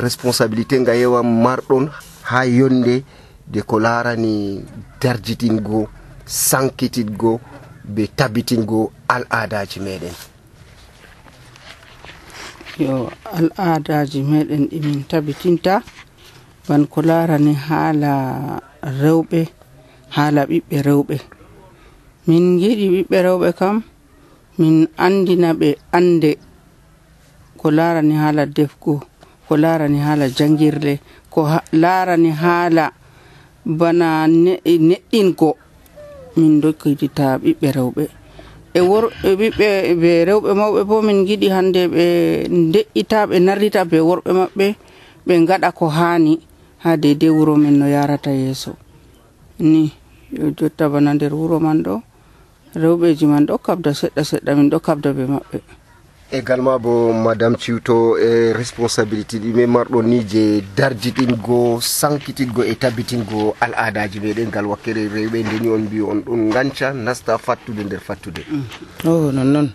responsabilité 0.00 0.78
nga 0.80 0.94
yewa 0.94 1.22
marɗon 1.22 1.88
ha 2.30 2.46
yonde 2.46 3.02
de 3.48 3.60
ko 3.62 3.78
larani 3.80 4.62
darjitingo 5.00 5.88
sankititgo 6.26 7.40
be 7.84 8.06
tabitingo 8.06 8.92
al 9.08 9.24
adaji 9.30 9.80
meɗen. 9.80 10.14
Yo 12.78 13.10
al 13.32 13.50
adaji 13.56 14.22
meɗen 14.22 14.68
ɗimin 14.70 15.02
tabitinta. 15.08 15.82
ban 16.72 16.88
ko 16.88 17.04
larani 17.04 17.52
haala 17.68 18.12
rewɓe 19.02 19.40
haala 20.16 20.40
ɓiɓɓe 20.50 20.76
rewɓe. 20.88 21.16
Min 22.26 22.44
giɗi 22.60 22.86
ɓiɓɓe 22.94 23.16
rewɓe 23.26 23.48
kam 23.58 23.76
min 24.58 24.76
andina 25.04 25.48
ɓe 25.60 25.68
ande 25.98 26.30
ko 27.60 27.66
larani 27.78 28.14
haala 28.22 28.42
defgo 28.56 28.94
ko 29.46 29.52
larani 29.62 29.98
haala 30.06 30.26
jangirle 30.36 30.94
ko 31.32 31.40
larani 31.82 32.30
haala 32.42 32.84
bana 33.78 34.08
neɗɗingo 34.88 35.50
min 36.36 36.52
dokkitita 36.62 37.26
ɓiɓɓe 37.42 37.68
rewɓe. 37.78 38.04
E 38.72 38.80
worɓe 38.90 39.28
ɓiɓɓe 39.40 39.68
ɓe 40.00 40.10
rewɓe 40.28 40.50
mawɓe 40.60 40.80
bo 40.88 40.96
min 41.06 41.18
giɗi 41.28 41.48
hande 41.56 41.82
ɓe 41.94 42.04
de'ita 42.72 43.18
ɓe 43.28 43.36
narrita 43.46 43.80
be 43.90 43.98
worɓe 44.08 44.30
maɓɓe 44.40 44.66
ɓe 45.26 45.34
gaɗa 45.48 45.68
ko 45.78 45.86
haani. 45.98 46.34
ha 46.84 46.96
dede 46.96 47.30
wuro 47.30 47.56
min 47.56 47.78
no 47.78 47.86
yarata 47.86 48.30
yeeso 48.30 48.76
ni 49.58 49.92
jotta 50.58 50.88
bana 50.88 51.14
nder 51.14 51.32
wuro 51.34 51.60
man 51.60 51.82
ɗo 51.82 52.02
rewɓeji 52.74 53.26
man 53.26 53.46
ɗo 53.46 53.58
kabda 53.58 53.90
seɗɗa 53.94 54.22
seɗɗa 54.24 54.54
min 54.56 54.70
ɗo 54.70 54.78
kabda 54.80 55.12
be 55.12 55.24
maɓɓe. 55.26 55.58
E 56.32 56.38
Également 56.38 56.78
bo 56.80 57.12
madame 57.12 57.56
ciwto 57.58 58.16
e 58.18 58.52
responsabilité 58.52 59.38
ɗime 59.38 59.66
marɗo 59.66 60.02
ni 60.02 60.24
je 60.26 60.62
dardiɗingo 60.76 61.80
sankitingo 61.80 62.62
e 62.64 62.74
tabbitingo 62.74 63.54
al 63.60 63.74
adaji 63.76 64.18
meɗen 64.20 64.48
ngal 64.48 64.66
wakkere 64.66 65.08
rewɓe. 65.08 65.38
Ndeni 65.44 65.68
on 65.68 65.78
mbi 65.84 66.00
on 66.00 66.22
ɗon 66.24 66.50
ganca 66.50 66.92
nasta 66.94 67.36
fattude 67.38 67.84
nder 67.84 68.00
fattude. 68.00 68.42
Mm. 68.50 68.64
Oh, 69.04 69.28
o 69.28 69.32
nonnoon 69.32 69.68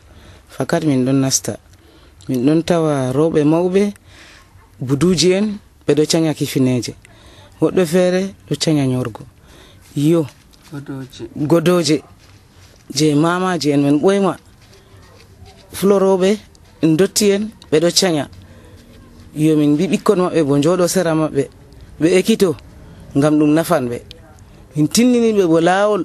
fakat 0.49 0.83
min 0.83 1.05
ɗon 1.05 1.21
nasta. 1.21 1.57
Min 2.27 2.43
ɗon 2.45 2.63
tawa 2.63 3.11
rewɓe 3.13 3.43
mawɓe 3.45 3.93
buduji 4.81 5.31
en 5.33 5.47
ɓeɗo 5.87 6.03
caña 6.11 6.33
kifineje 6.33 6.93
goɗɗo 7.59 7.85
feere 7.85 8.33
ɗo 8.49 8.55
caña 8.63 8.85
ñorgo 8.85 9.23
yo 9.95 10.25
godoje 11.35 12.03
je 12.93 13.15
mamaji 13.15 13.71
en 13.71 13.81
men 13.81 13.97
ɓoyma 13.99 14.37
floroɓe 15.73 16.37
en 16.81 16.95
dotti 16.97 17.31
en 17.31 17.49
ɓeɗo 17.71 17.89
caña 17.99 18.29
yo 19.37 19.55
min 19.55 19.71
mbi 19.73 19.87
ɓikkon 19.87 20.19
maɓɓe 20.21 20.41
bo 20.43 20.53
jooɗo 20.63 20.87
sera 20.87 21.13
maɓɓe. 21.15 21.43
Ɓe 21.99 22.07
ekkito 22.19 22.49
ngam 23.17 23.33
ɗum 23.39 23.51
nafan 23.53 23.83
ɓe. 23.91 23.97
Min 24.75 24.87
tinniniɓe 24.87 25.43
bo 25.51 25.59
laawol 25.59 26.03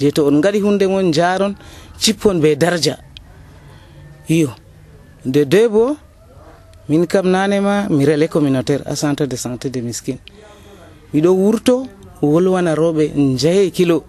je 0.00 0.10
to 0.10 0.26
on 0.28 0.40
gaɗi 0.40 0.60
hunde 0.60 0.84
mon 0.86 1.12
jaron 1.12 1.54
cippon 1.98 2.40
be 2.42 2.56
darja. 2.56 2.98
Yo 4.28 4.48
de 5.24 5.44
doy 5.44 5.68
bo 5.68 5.96
min 6.88 7.06
kam 7.06 7.26
nanema 7.30 7.88
mi 7.90 8.04
relais 8.04 8.28
communautaire 8.28 8.82
a 8.86 8.94
centre 8.96 9.26
de 9.26 9.36
santé 9.36 9.70
de 9.70 9.80
miskine 9.80 10.18
miɗo 11.14 11.30
wurto 11.32 11.86
wolwana 12.22 12.74
rewɓe 12.74 13.04
jeye 13.36 13.70
kilo. 13.70 14.04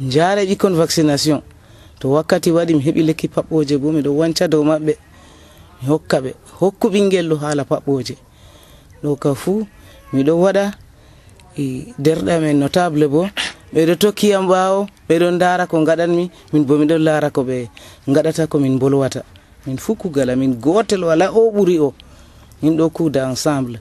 Jaare 0.00 0.44
ɓikkon 0.46 0.74
vaccination. 0.74 1.42
To 2.00 2.08
wakkati 2.12 2.50
waɗi 2.50 2.74
mi 2.74 2.82
heeɓi 2.82 3.02
lekki 3.08 3.28
paɓɓoje 3.28 3.76
bo 3.78 3.92
miɗo 3.92 4.10
wanca 4.20 4.48
dow 4.48 4.62
maɓɓe. 4.64 4.94
Mi 5.82 5.88
hokka 5.88 6.16
ɓe. 6.24 6.30
Hokku 6.60 6.86
ɓinguel 6.92 7.28
ɗo 7.30 7.36
haala 7.42 7.64
paɓɓoje 7.64 8.14
ɗo 9.02 9.16
ka 9.22 9.34
fuu 9.34 9.66
miɗo 10.12 10.32
waɗa 10.44 10.64
derɗa 12.04 12.40
men 12.40 12.58
notable 12.58 13.06
bo. 13.08 13.22
Ɓeɗo 13.74 13.94
tokkiyam 14.02 14.46
ɓawo 14.48 14.86
ɓeɗon 15.08 15.38
dara 15.38 15.66
ko 15.66 15.76
gaɗanmi 15.84 16.30
min 16.52 16.64
bo 16.64 16.74
miɗon 16.78 16.98
laara 17.04 17.30
ko 17.30 17.42
ɓe 17.44 17.68
gaɗata 18.08 18.46
komin 18.46 18.78
bolwata. 18.78 19.22
min 19.66 19.76
fuu 19.78 19.94
kugal 19.94 20.30
amin 20.30 20.54
gotel 20.54 21.04
wala 21.04 21.30
o 21.32 21.50
ɓuri 21.50 21.78
o. 21.80 21.92
Min 22.62 22.76
ɗo 22.76 22.90
kuuda 22.90 23.28
ensemble. 23.28 23.78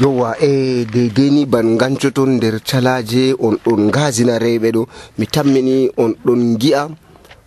Yowa 0.00 0.36
e 0.40 0.84
deideni 0.84 1.46
ban 1.46 1.76
gancoton 1.78 2.30
nder 2.36 2.60
calaje 2.60 3.34
on 3.38 3.56
ɗon 3.64 3.90
gasina 3.90 4.38
rewɓe 4.38 4.70
ɗo. 4.74 4.86
Mi 5.18 5.26
tammini 5.26 5.90
on 5.96 6.14
ɗon 6.24 6.56
gi'a 6.60 6.88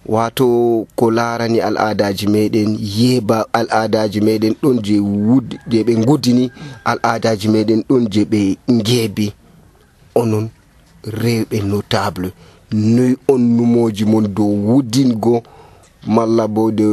wato 0.05 0.87
ko 0.95 1.11
larani 1.11 1.59
al'adaji 1.61 2.27
meɗen 2.27 2.77
yeba 2.97 3.45
al'adaji 3.53 4.19
meɗen 4.21 4.55
ɗon 4.61 4.81
je 4.85 4.99
wud 4.99 5.47
je 5.69 5.83
ɓe 5.83 5.93
gudini 6.05 6.51
al'adaji 6.85 7.47
meɗen 7.47 7.83
ɗon 7.89 8.07
je 8.13 8.21
ɓe 8.25 8.57
geebi 8.85 9.33
onon 10.15 10.49
rewɓe 11.05 11.57
notable. 11.63 12.31
Noyi 12.71 13.17
on 13.27 13.39
numoji 13.41 14.05
mon 14.05 14.21
dow 14.27 14.45
wudingo 14.67 15.43
malla 16.07 16.47
bo 16.47 16.71
de 16.71 16.83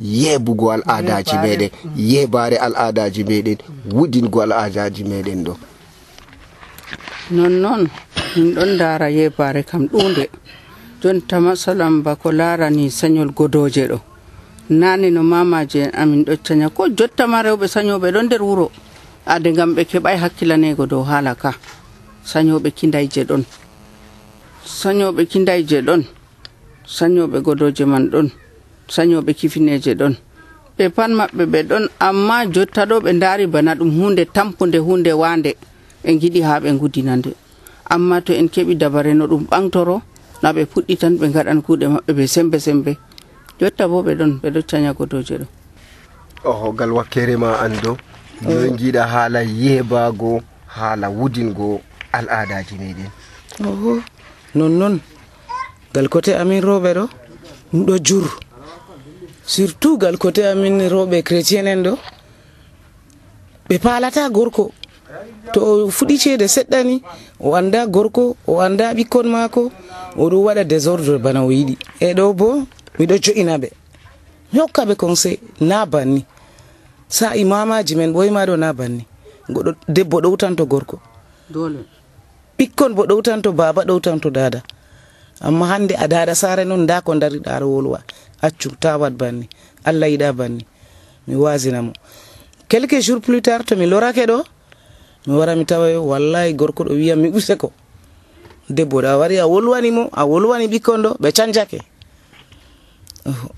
yebugo 0.00 0.72
al 0.72 0.82
adaji 0.86 1.36
meɗen. 1.42 1.70
Mm. 1.84 1.90
Yebare 1.96 2.56
al 2.56 2.74
adaji 2.76 3.24
meɗen. 3.24 3.58
Wudingo 3.92 4.40
al 4.42 4.52
adaji 4.52 5.04
meɗen 5.04 5.44
ɗo. 5.44 5.54
Nonnoon 7.30 7.88
min 8.36 8.54
ɗon 8.54 8.76
dara 8.78 9.08
yebaare 9.10 9.62
kam 9.64 9.86
ɗunde 9.88 10.28
jonta 11.02 11.40
masalan 11.40 12.02
bako 12.02 12.32
larani 12.32 12.90
sañol 12.90 13.30
godoje 13.34 13.88
ɗo. 13.88 13.98
Nane 14.70 15.10
no 15.10 15.22
mamaji 15.22 15.78
en 15.78 15.90
amin 15.94 16.24
ɗoccanya 16.24 16.70
ko 16.70 16.88
jottama 16.88 17.42
rewɓe 17.42 17.66
sañoɓe 17.68 18.10
ɗon 18.12 18.26
nder 18.26 18.42
wuro? 18.42 18.70
Ade 19.26 19.52
gam 19.52 19.74
ɓe 19.74 19.84
keɓay 19.84 20.16
hakkillanego 20.16 20.86
dow 20.86 21.02
haala 21.02 21.34
ka. 21.34 21.54
Sañoɓe 22.24 22.70
kindayje 22.72 23.24
ɗon. 23.24 23.44
Sañoɓe 24.64 25.26
kindayje 25.30 25.82
ɗon. 25.82 26.02
Sañoɓe 26.86 27.40
godoje 27.42 27.84
man 27.84 28.08
ɗon. 28.10 28.30
sañoɓe 28.94 29.32
kifineje 29.38 29.94
ɗon. 30.00 30.14
Ɓe 30.78 30.84
pat 30.96 31.10
maɓɓe 31.18 31.44
ɓe 31.52 31.60
ɗon 31.70 31.84
amma 32.08 32.36
jotta 32.54 32.82
ɗo 32.90 32.96
ɓe 33.04 33.10
ndaari 33.12 33.46
bana 33.46 33.74
ɗum 33.78 33.90
hunde 33.98 34.24
tampude 34.34 34.78
hunde 34.78 35.12
wande 35.12 35.50
ɓe 36.04 36.10
giɗi 36.20 36.40
ha 36.46 36.60
ɓe 36.62 36.68
ngudina 36.76 37.16
nde 37.16 37.30
amma 37.94 38.20
to 38.20 38.32
en 38.32 38.48
keɓi 38.54 38.74
dabare 38.76 39.14
no 39.14 39.26
ɗum 39.26 39.44
ɓantoro 39.50 39.96
na 40.42 40.52
ɓe 40.52 40.62
puɗɗi 40.72 40.94
tan 41.00 41.14
ɓe 41.20 41.26
gaɗan 41.34 41.62
kuuɗe 41.64 41.86
maɓɓe 41.88 42.12
ɓe 42.18 42.24
sembe 42.26 42.58
sembe. 42.60 42.92
Jotta 43.60 43.88
bo 43.88 44.02
ɓe 44.02 44.12
ɗon 44.18 44.32
ɓe 44.42 44.48
ɗo 44.54 44.60
caña 44.70 44.92
godoje 44.92 45.34
ɗo. 45.40 45.46
Ohogal 46.44 46.92
wakkere 46.92 47.36
ma 47.36 47.56
an 47.64 47.72
do 47.82 47.92
oh. 47.92 47.96
noy 48.48 48.70
giɗa 48.78 49.02
haala 49.12 49.40
yeebago 49.42 50.42
haala 50.76 51.08
wudingo 51.08 51.80
al'adaji 52.12 52.74
meɗen 52.80 53.10
oho 53.64 53.92
nonnon 54.54 55.00
gal 55.94 56.08
kote 56.08 56.32
amin 56.36 56.60
rewɓe 56.62 56.90
ɗo 56.94 57.04
ɗum 57.72 57.84
ɗo 57.86 57.94
jur. 58.06 58.45
surtout 59.46 59.96
gal 59.98 60.16
côté 60.18 60.44
amin 60.46 60.88
rewɓe 60.88 61.22
chrétien 61.22 61.66
en 61.66 61.82
ɗo. 61.82 61.98
Ɓe 63.68 63.78
paalata 63.78 64.28
gorko. 64.30 64.72
To 65.52 65.60
o 65.86 65.90
fuɗi 65.90 66.18
ceede 66.18 66.46
seɗɗa 66.48 66.84
ni 66.84 67.02
o 67.40 67.54
anda 67.54 67.86
gorko 67.86 68.36
o 68.46 68.60
anda 68.60 68.92
ɓikkon 68.94 69.26
maako 69.34 69.70
oɗo 70.18 70.36
waɗa 70.46 70.64
désordre 70.64 71.18
bana 71.18 71.44
o 71.44 71.50
yiɗi. 71.50 71.74
E 72.00 72.14
ɗo 72.14 72.32
bo 72.34 72.48
miɗo 72.98 73.14
jo'ina 73.24 73.54
ɓe. 73.62 73.68
Mi 74.52 74.58
hokka 74.60 74.82
ɓe 74.88 74.94
conseil 74.96 75.38
na 75.60 75.86
banni. 75.86 76.24
Sa 77.08 77.34
imamaji 77.36 77.94
men 77.96 78.12
ɓoymaɗo 78.12 78.56
na 78.56 78.72
banni. 78.72 79.06
Goɗɗo 79.48 79.72
debbo 79.88 80.20
ɗowtanto 80.20 80.66
gorko. 80.66 80.96
Ɓikkon 82.58 82.94
bo 82.94 83.02
ɗowtanto 83.06 83.52
baba 83.52 83.82
ɗowtanto 83.84 84.30
dada. 84.30 84.62
amma 85.40 85.66
hande 85.66 85.94
a 85.94 86.06
daɗa 86.08 86.34
sare 86.34 86.64
noon 86.64 86.82
nda 86.84 87.00
ko 87.02 87.14
dariɗa 87.14 87.50
aɗa 87.56 87.66
wolwa 87.66 88.00
accu 88.42 88.70
ta 88.80 88.96
wat 88.98 89.12
banni. 89.12 89.48
Allah 89.84 90.08
yiɗa 90.08 90.32
banni. 90.32 90.66
Mi 91.26 91.34
wasinamo 91.34 91.92
quelque 92.68 93.00
jour 93.00 93.20
plus 93.20 93.40
tard 93.42 93.66
to 93.66 93.76
mi 93.76 93.86
lorake 93.86 94.26
ɗo 94.26 94.44
mi 95.26 95.34
wara 95.34 95.56
mi 95.56 95.64
tawa 95.64 95.88
wallahi 96.00 96.54
gorko 96.54 96.84
ɗo 96.84 96.92
wiyam 96.94 97.20
mi 97.20 97.28
use 97.28 97.56
ko. 97.56 97.72
Debbo 98.70 99.00
ɗo 99.02 99.06
a 99.08 99.18
wari 99.18 99.38
a 99.38 99.46
wolwanimo 99.46 100.08
a 100.12 100.24
wolwani 100.26 100.66
ɓikkon 100.68 101.02
ɗo 101.02 101.10
ɓe 101.20 101.32
canjake. 101.32 101.78
Oho. 103.26 103.48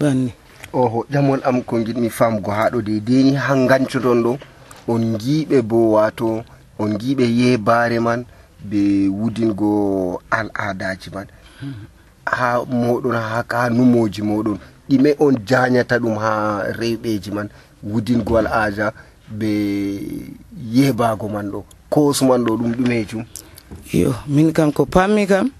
Banni. 0.00 0.32
Oho 0.72 1.06
ƴamol 1.10 1.40
am 1.44 1.62
ko 1.62 1.78
jiɗmi 1.78 2.10
famgo 2.10 2.50
ha 2.50 2.70
ɗo 2.70 2.82
dedeni 2.82 3.34
ha 3.36 3.54
gancoton 3.66 4.22
ɗo 4.22 4.38
on 4.88 5.16
giɓe 5.18 5.62
bo 5.62 5.92
wato 5.94 6.44
on 6.78 6.98
giɓe 6.98 7.24
yebare 7.24 8.00
man 8.00 8.26
be 8.64 9.08
wudingo 9.08 10.22
al 10.30 10.50
aadaji 10.54 11.10
man. 11.14 11.26
Ha 12.26 12.64
moɗon 12.64 13.16
ha 13.16 13.42
ka 13.42 13.68
numoji 13.70 14.22
moɗon 14.22 14.58
ɗime 14.88 15.16
on 15.20 15.34
jañata 15.46 15.98
ɗum 15.98 16.16
ha 16.18 16.62
rewɓeji 16.78 17.30
man. 17.32 17.48
Wudingo 17.84 18.36
al 18.38 18.46
aada 18.46 18.92
be 19.28 19.50
yebago 20.72 21.28
man 21.28 21.50
ɗo 21.52 21.64
kosuman 21.90 22.44
ɗo 22.44 22.56
ɗum 22.56 22.72
ɗumejum. 22.74 23.24
Yo 23.92 24.14
min 24.26 24.52
kam 24.52 24.72
ko 24.72 24.86
pammi 24.86 25.26
kam 25.26 25.50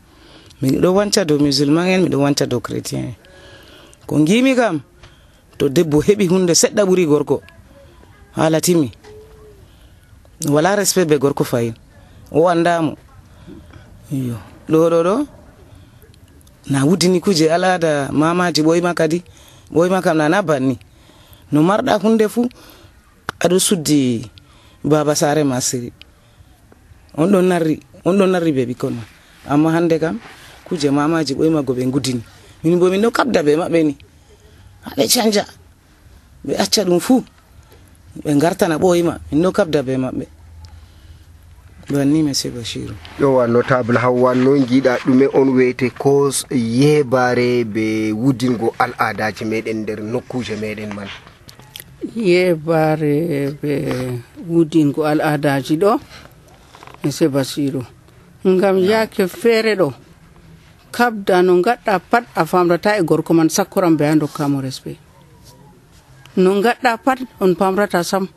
miɗo 0.62 0.94
wanca 0.94 1.24
dow 1.24 1.38
musulman 1.38 1.86
en 1.88 2.02
miɗo 2.04 2.18
wanca 2.20 2.46
dow 2.46 2.60
chrétien 2.60 3.04
en. 3.04 3.14
Ko 4.06 4.16
gimi 4.24 4.54
kam 4.56 4.80
to 5.58 5.68
debbo 5.68 6.00
heɓi 6.00 6.26
hunde 6.28 6.54
seɗɗa 6.54 6.84
ɓuuri 6.84 7.06
gorko 7.06 7.42
haala 8.36 8.60
timmi 8.60 8.92
wala 10.48 10.76
respect 10.76 11.08
be 11.08 11.18
gorko 11.18 11.44
fayin. 11.44 11.74
O 12.34 12.48
andamo 12.50 12.92
yo 14.10 14.36
ɗo 14.70 14.78
ɗo 14.92 15.00
ɗo 15.06 15.14
na 16.72 16.78
wudini 16.88 17.20
kuje 17.24 17.46
alada 17.54 18.08
mamaji 18.12 18.60
ɓoyma 18.66 18.90
kadi 18.94 19.18
ɓoyma 19.74 20.02
kam 20.04 20.16
nana 20.18 20.42
banni. 20.42 20.76
No 21.52 21.62
marɗa 21.62 21.98
hunde 22.02 22.26
fuu 22.28 22.48
aɗo 23.44 23.56
suddi 23.66 24.26
baba 24.82 25.14
sare 25.14 25.44
ma 25.44 25.60
siri 25.60 25.92
on 27.16 27.28
ɗon 27.32 27.42
narri 27.48 27.80
on 28.04 28.14
ɗon 28.18 28.30
narri 28.32 28.52
be 28.52 28.62
ɓikkon 28.66 28.94
ma 28.98 29.02
amma 29.52 29.70
hande 29.76 29.98
kam 30.00 30.16
kuje 30.66 30.90
mamaji 30.90 31.34
ɓoyma 31.38 31.62
go 31.66 31.72
ɓe 31.74 31.84
gudini 31.92 32.22
min 32.64 32.78
bo 32.78 32.90
min 32.90 33.02
ɗo 33.02 33.10
kabda 33.10 33.42
be 33.46 33.56
maɓɓe 33.56 33.80
ni. 33.84 33.94
Haɓe 34.86 35.04
canja 35.12 35.44
ɓe 36.46 36.52
acca 36.62 36.82
ɗum 36.84 36.98
fuu 37.00 37.22
ɓe 38.24 38.30
gartana 38.42 38.76
ɓoyma 38.78 39.18
min 39.30 39.42
ɗo 39.42 39.50
kabda 39.52 39.82
be 39.86 39.94
maɓɓe 39.96 40.26
banni 41.90 42.22
monsieur 42.22 42.50
bachiru 42.52 42.94
yowa 43.20 43.46
notable 43.46 43.98
hawwan 43.98 44.38
noon 44.44 44.64
jiiɗa 44.66 44.98
ɗume 45.04 45.26
on 45.34 45.48
wiyete 45.52 45.90
ko 45.90 46.30
yebare 46.50 47.64
be 47.64 48.12
wudingo 48.12 48.74
al 48.78 48.92
adaji 48.98 49.44
meɗen 49.44 49.76
nder 49.84 50.00
nokkuje 50.00 50.56
meɗen 50.56 50.94
man. 50.94 51.08
Yebare 52.16 53.52
be 53.60 53.72
wudingo 54.48 55.04
al 55.04 55.20
adaji 55.20 55.76
ɗo 55.76 56.00
monsieur 57.04 57.28
bachiru 57.30 57.84
ngam 58.46 58.78
yaake 58.78 59.26
feere 59.28 59.74
ɗo 59.76 59.92
kabda 60.90 61.42
no 61.42 61.60
gaɗɗa 61.60 61.98
pat 62.10 62.24
a 62.34 62.44
famrata 62.46 62.96
e 62.96 63.02
gorko 63.02 63.34
man 63.34 63.48
sakkoram 63.50 63.96
be 63.96 64.04
ha 64.06 64.14
dokkamo 64.16 64.60
respect 64.62 65.00
no 66.36 66.60
gaɗɗa 66.62 66.96
pat 67.04 67.18
on 67.40 67.54
pamrata 67.54 68.02
sam. 68.04 68.28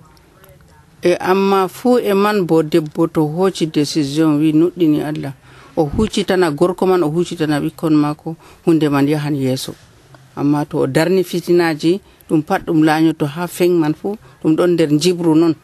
e 1.02 1.14
amma 1.20 1.68
fuu 1.68 2.00
e 2.00 2.14
man 2.14 2.46
bo 2.46 2.64
debbo 2.64 3.08
to 3.08 3.22
hooci 3.26 3.66
décision 3.68 4.38
wi 4.40 4.52
nuɗɗini 4.54 5.02
allah 5.04 5.34
o 5.76 5.84
huccitana 5.86 6.52
gorko 6.52 6.86
man 6.88 7.04
o 7.04 7.10
huccitana 7.10 7.60
ɓikkon 7.60 7.94
maako 7.96 8.36
hunde 8.66 8.90
man 8.90 9.08
yahan 9.08 9.36
yeeso. 9.36 9.76
Amma 10.36 10.66
to 10.66 10.78
o 10.80 10.88
darni 10.88 11.24
fitinaji 11.24 12.02
ɗum 12.30 12.42
pat 12.44 12.66
ɗum 12.66 12.84
laanyoto 12.84 13.26
ha 13.26 13.48
feng 13.48 13.78
man 13.80 13.94
fuu 13.94 14.18
ɗum 14.44 14.56
ɗon 14.56 14.68
nder 14.74 14.90
jibru 15.00 15.36
noon 15.36 15.56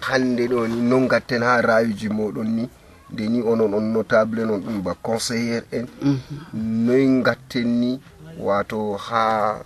hande 0.00 0.46
ɗo 0.48 0.66
ni 0.68 0.80
non 0.82 1.06
gatten 1.08 1.42
ha 1.42 1.60
rayuji 1.62 2.08
moɗon 2.08 2.46
ni 2.56 2.68
nde 3.12 3.28
ni 3.28 3.42
onon 3.42 3.74
on 3.74 3.92
notable 3.92 4.44
non 4.44 4.60
ɗum 4.60 4.82
ba 4.82 4.94
conseillére 5.02 5.66
en. 5.72 5.86
Mhm. 6.02 6.86
Noy 6.86 7.22
gatten 7.22 7.68
ni 7.80 8.00
wato 8.38 8.96
ha 8.96 9.60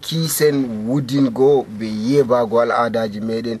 kiisen 0.00 0.86
wudingo 0.88 1.66
be 1.78 1.86
yebago 1.86 2.60
al 2.60 2.70
adaji 2.72 3.20
meɗen 3.20 3.58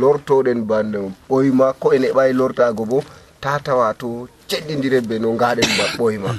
lortoɗen 0.00 0.64
bande 0.66 0.98
ɓoyma 1.28 1.72
ko 1.80 1.92
en 1.92 2.02
heɓai 2.02 2.32
lortago 2.32 2.84
bo 2.84 2.98
ta 3.40 3.58
tawa 3.64 3.94
to 3.94 4.28
ceɗɗidiren 4.48 5.06
be 5.08 5.18
no 5.18 5.36
gaɗen 5.36 5.70
ba 5.78 5.84
ɓoyma 5.98 6.30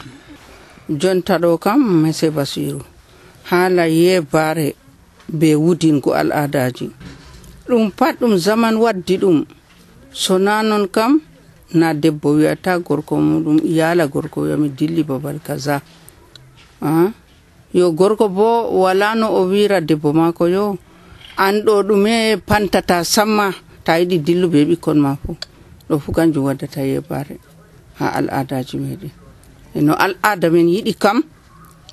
jonta 0.90 1.38
ɗo 1.42 1.58
kam 1.58 1.80
monsieur 2.02 2.32
basiru 2.32 2.82
haala 3.50 3.88
yebare 3.88 4.76
be 5.28 5.56
wudingo 5.56 6.12
al'adaji. 6.16 6.92
Ɗum 7.68 7.92
pat 7.92 8.20
ɗum 8.20 8.38
zaman 8.38 8.76
waddi 8.80 9.18
ɗum. 9.18 9.46
So 10.12 10.38
na 10.40 10.64
non 10.64 10.88
kam 10.88 11.20
na 11.74 11.94
debbo 11.94 12.32
wiyata 12.40 12.80
gorko 12.80 13.16
muɗum 13.20 13.60
yala 13.64 14.08
gorko 14.08 14.42
wiyami 14.48 14.70
dilli 14.70 15.04
babal 15.04 15.40
kaza. 15.44 15.82
Ah? 16.82 17.12
Yo 17.74 17.92
gorko 17.92 18.30
bo 18.30 18.72
wala 18.72 19.16
no 19.16 19.28
o 19.36 19.48
wira 19.52 19.82
debbo 19.82 20.14
mako 20.14 20.48
yo. 20.48 20.78
an 21.38 21.62
ɗo 21.66 21.84
ɗume 21.88 22.38
pantata 22.46 23.04
samma 23.04 23.54
ta 23.86 23.98
yiɗi 24.00 24.18
dillu 24.26 24.48
be 24.50 24.66
ɓikkon 24.66 24.98
ma 25.00 25.16
fuu 25.22 25.36
ɗo 25.90 26.00
fu 26.00 26.12
kanjum 26.12 26.46
waddata 26.46 26.82
yebare 26.82 27.38
ha 28.00 28.08
al'adaji 28.18 28.78
meɗen 28.78 29.12
e 29.76 29.82
no 29.82 29.94
al'ada 29.94 30.50
men 30.50 30.68
yiɗi 30.70 30.94
kam 30.98 31.24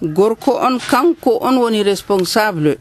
gorko 0.03 0.53
on 0.67 0.79
kanko 0.91 1.39
on 1.41 1.57
woni 1.59 1.83
responsable 1.83 2.79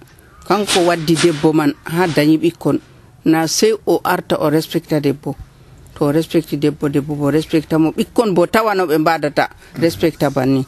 kanko 0.48 0.80
waddi 0.88 1.16
debbo 1.16 1.54
man 1.54 1.74
ha 1.86 2.08
dañi 2.08 2.38
ɓikkon. 2.38 2.80
Na 3.26 3.48
sey 3.48 3.74
o 3.86 4.02
arta 4.04 4.36
o 4.40 4.50
respecta 4.50 5.00
debbo. 5.00 5.36
To 5.96 6.12
respecti 6.12 6.58
debbo 6.58 6.90
debbo 6.90 7.16
bo 7.16 7.32
respecta 7.32 7.78
mo 7.80 7.92
ɓikkon 7.92 8.34
bo 8.34 8.46
tawano 8.48 8.84
ɓe 8.86 8.98
mbadata 8.98 9.50
respecta 9.80 10.30
banni. 10.30 10.66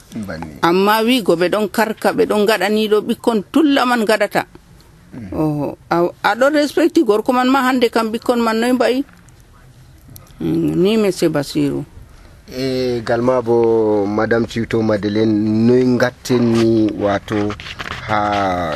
Amma 0.62 1.02
wigo 1.04 1.36
ɓe 1.36 1.50
ɗon 1.50 1.68
karka 1.70 2.14
ɓe 2.14 2.26
ɗon 2.26 2.46
gaɗaniɗo 2.48 3.02
ɓikkon 3.02 3.44
tulla 3.52 3.86
man 3.86 4.06
gaɗata 4.06 4.46
oho. 5.32 5.78
Aɗon 6.24 6.54
respecti 6.54 7.04
gorko 7.04 7.34
man 7.34 7.50
ma 7.50 7.62
hannde 7.68 7.90
kam 7.90 8.12
ɓikkon 8.12 8.40
man 8.42 8.58
noy 8.60 8.72
mbayi 8.74 9.04
mm, 10.42 10.76
ni 10.76 10.98
monsieur 10.98 11.30
basiru 11.30 11.84
e 12.52 13.02
galma 13.06 13.42
bo 13.42 14.06
madame 14.06 14.46
ciwto 14.48 14.82
madeleine 14.82 15.34
noy 15.68 15.98
gatten 15.98 16.44
ni 16.54 16.92
wato 17.00 17.50
ha 18.08 18.74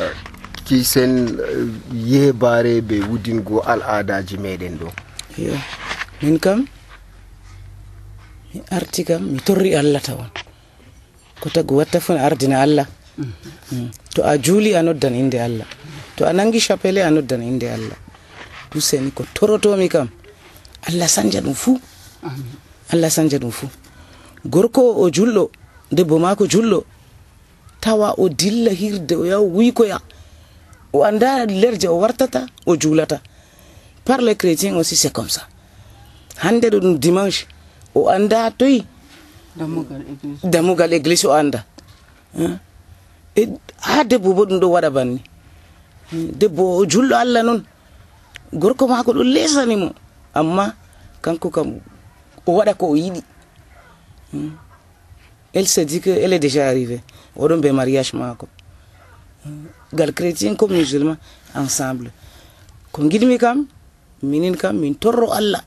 kisen 0.70 1.12
eh, 1.38 1.66
yebare 2.10 2.80
ɓe 2.80 2.96
wudingo 3.10 3.58
al 3.66 3.82
adaji 3.82 4.36
meɗen 4.38 4.74
ɗo? 4.80 4.88
Yo. 5.38 5.54
Min 6.22 6.38
kam 6.38 6.66
mi 8.54 8.58
arti 8.70 9.02
kam 9.04 9.22
mi 9.32 9.38
torri 9.46 9.74
allah 9.74 9.98
tawan. 10.02 10.30
Ko 11.40 11.48
tagu 11.50 11.74
watta 11.78 11.98
fo 12.00 12.14
ne 12.14 12.20
ardina 12.22 12.62
allah. 12.62 12.86
To 14.14 14.22
a 14.24 14.38
juuli 14.38 14.74
a 14.74 14.82
noddan 14.82 15.14
inde 15.14 15.38
allah. 15.40 15.66
To 16.16 16.24
a 16.26 16.32
nangi 16.32 16.60
chapele 16.60 17.00
a 17.06 17.10
noddan 17.10 17.42
inde 17.42 17.64
allah. 17.70 17.96
Useni 18.74 19.10
ko 19.12 19.24
torotomi 19.34 19.88
kam. 19.88 20.08
Allah 20.88 21.08
sanja 21.08 21.40
ɗum 21.40 21.54
fuu 21.54 21.78
allah 22.92 23.10
sanja 23.10 23.38
ɗum 23.38 23.50
fuu 23.50 23.68
gorko 24.46 24.80
o 25.02 25.10
julɗo 25.10 25.50
debbo 25.92 26.18
mako 26.18 26.46
julɗo 26.46 26.84
tawa 27.80 28.14
o 28.18 28.28
dilla 28.28 28.70
hirde 28.72 29.12
o 29.16 29.24
yaha 29.24 29.40
wuykoya. 29.40 29.98
O 30.92 31.04
anda 31.04 31.44
lerje 31.46 31.86
o 31.88 31.98
wartata 32.00 32.46
o 32.66 32.76
juulata 32.76 33.20
par 34.04 34.20
les 34.22 34.34
chrétiens 34.36 34.74
aussi 34.76 34.96
c'est 34.96 35.12
comme 35.12 35.28
ça. 35.28 35.42
Hande 36.42 36.64
ɗo 36.70 36.78
ɗum 36.80 36.98
dimanche 36.98 37.46
o 37.94 38.08
anda 38.08 38.50
toyi. 38.50 38.84
Dammugal 40.42 40.92
église. 40.94 41.26
O 41.26 41.32
anda? 41.32 41.64
E 43.40 43.48
ha 43.82 44.04
debbo 44.04 44.34
bo 44.34 44.44
ɗum 44.46 44.58
ɗo 44.60 44.68
waɗa 44.74 44.90
banni. 44.90 45.20
Debbo 46.12 46.62
o 46.78 46.84
julɗo 46.86 47.14
allah 47.14 47.42
noon 47.42 47.60
gorko 48.52 48.84
mako 48.88 49.12
ɗo 49.12 49.22
lesanimo 49.34 49.88
amma 50.34 50.74
kanko 51.22 51.50
kam 51.50 51.68
o 52.46 52.50
waɗa 52.52 52.74
ko 52.74 52.86
o 52.92 52.96
yiɗi. 52.96 53.22
Elle 55.52 55.66
se 55.66 55.80
dit 55.84 56.00
que 56.00 56.10
elle 56.10 56.32
est 56.34 56.38
déjà 56.38 56.68
arrivée. 56.68 57.00
Oɗon 57.36 57.60
be 57.60 57.72
mariage 57.72 58.12
mako 58.14 58.46
Hmm. 59.42 59.72
gal 59.96 60.12
chrétien 60.12 60.54
comme 60.54 60.76
musulman 60.76 61.16
ensemble. 61.54 62.10
Ko 62.92 63.08
giɗmi 63.08 63.38
kam 63.38 63.64
minin 64.22 64.54
kam 64.54 64.76
min 64.76 64.94
torro 64.94 65.32
allah. 65.32 65.64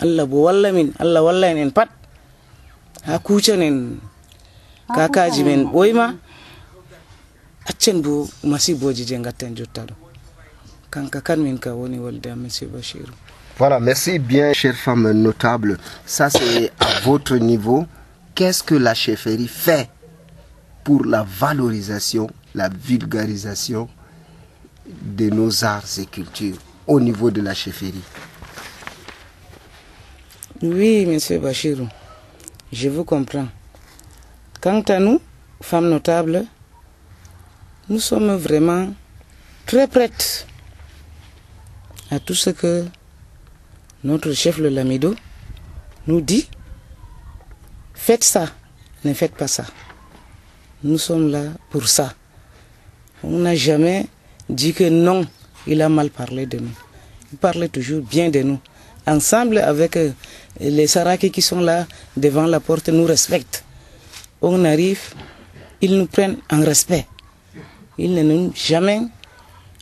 Allah 0.00 0.26
bo 0.26 0.42
walla 0.42 0.72
min 0.72 0.90
allah 0.98 1.22
walla 1.22 1.46
en 1.50 1.58
en 1.58 1.70
pat. 1.70 1.88
Ha 3.06 3.18
kakaji 4.94 5.44
men 5.44 5.64
ɓoyma 5.70 6.14
accen 7.68 8.00
bo 8.02 8.28
masiboji 8.44 9.04
je 9.06 9.16
gatten 9.18 9.54
jotta 9.56 9.82
ɗo 9.86 9.94
kanka 10.90 11.20
kan 11.20 11.36
min 11.40 11.58
ka 11.58 11.74
woni 11.74 11.98
wolde 11.98 12.26
am 12.30 12.40
monsieur 12.42 12.68
bachiru 12.70 13.12
Voilà, 13.58 13.80
merci 13.80 14.20
bien, 14.20 14.52
chère 14.52 14.76
femme 14.76 15.10
notable. 15.10 15.78
Ça, 16.06 16.30
c'est 16.30 16.70
à 16.78 17.00
votre 17.04 17.34
niveau. 17.38 17.86
Qu'est-ce 18.36 18.62
que 18.62 18.76
la 18.76 18.94
chefferie 18.94 19.48
fait 19.48 19.88
pour 20.84 21.04
la 21.04 21.24
valorisation, 21.24 22.28
la 22.54 22.68
vulgarisation 22.68 23.88
de 24.86 25.28
nos 25.30 25.64
arts 25.64 25.98
et 25.98 26.06
cultures 26.06 26.56
au 26.86 27.00
niveau 27.00 27.32
de 27.32 27.40
la 27.42 27.52
chefferie? 27.52 28.04
Oui, 30.62 31.04
monsieur 31.06 31.40
Bachirou, 31.40 31.88
je 32.72 32.88
vous 32.88 33.02
comprends. 33.02 33.48
Quant 34.60 34.82
à 34.82 35.00
nous, 35.00 35.20
femmes 35.60 35.88
notables, 35.90 36.44
nous 37.88 38.00
sommes 38.00 38.36
vraiment 38.36 38.88
très 39.66 39.86
prêtes 39.88 40.46
à 42.10 42.18
tout 42.20 42.34
ce 42.34 42.50
que 42.50 42.84
notre 44.04 44.32
chef 44.32 44.58
le 44.58 44.68
Lamido 44.68 45.14
nous 46.06 46.20
dit. 46.20 46.48
Faites 47.94 48.24
ça, 48.24 48.46
ne 49.04 49.12
faites 49.12 49.34
pas 49.34 49.48
ça. 49.48 49.64
Nous 50.82 50.98
sommes 50.98 51.30
là 51.30 51.44
pour 51.70 51.88
ça. 51.88 52.14
On 53.22 53.38
n'a 53.38 53.54
jamais 53.54 54.06
dit 54.48 54.72
que 54.72 54.88
non, 54.88 55.26
il 55.66 55.82
a 55.82 55.88
mal 55.88 56.10
parlé 56.10 56.46
de 56.46 56.58
nous. 56.58 56.76
Il 57.32 57.38
parlait 57.38 57.68
toujours 57.68 58.02
bien 58.02 58.28
de 58.30 58.40
nous. 58.42 58.60
Ensemble 59.06 59.58
avec 59.58 59.96
euh, 59.96 60.12
les 60.60 60.86
Saraki 60.86 61.30
qui 61.30 61.42
sont 61.42 61.60
là 61.60 61.86
devant 62.16 62.46
la 62.46 62.60
porte, 62.60 62.88
nous 62.90 63.04
respectent. 63.04 63.64
On 64.40 64.64
arrive, 64.64 65.00
ils 65.80 65.96
nous 65.98 66.06
prennent 66.06 66.36
en 66.50 66.60
respect. 66.62 67.06
Ils 67.98 68.14
ne 68.14 68.22
nous 68.22 68.52
jamais 68.54 69.00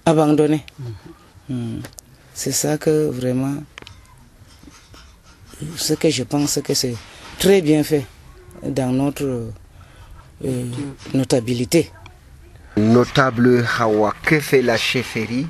abandonnés. 0.05 0.65
Hmm. 1.49 1.81
C'est 2.35 2.53
ça 2.53 2.79
que 2.79 3.09
vraiment, 3.11 3.55
ce 5.77 5.95
que 5.95 6.11
je 6.11 6.23
pense 6.23 6.59
que 6.65 6.75
c'est 6.75 6.97
très 7.39 7.61
bien 7.63 7.83
fait 7.83 8.07
dans 8.63 8.91
notre 8.93 9.51
euh, 10.45 10.65
notabilité. 11.15 11.91
Notable 12.77 13.65
Hawa, 13.79 14.15
que 14.23 14.41
fait 14.41 14.63
la 14.63 14.77
chefferie 14.77 15.47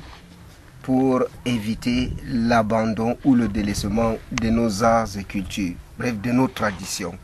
pour 0.81 1.23
éviter 1.45 2.11
l'abandon 2.25 3.17
ou 3.25 3.35
le 3.35 3.47
délaissement 3.49 4.15
de 4.31 4.49
nos 4.49 4.83
arts 4.83 5.17
et 5.19 5.23
cultures, 5.25 5.73
bref, 5.97 6.15
de 6.21 6.31
nos 6.31 6.47
traditions? 6.47 7.15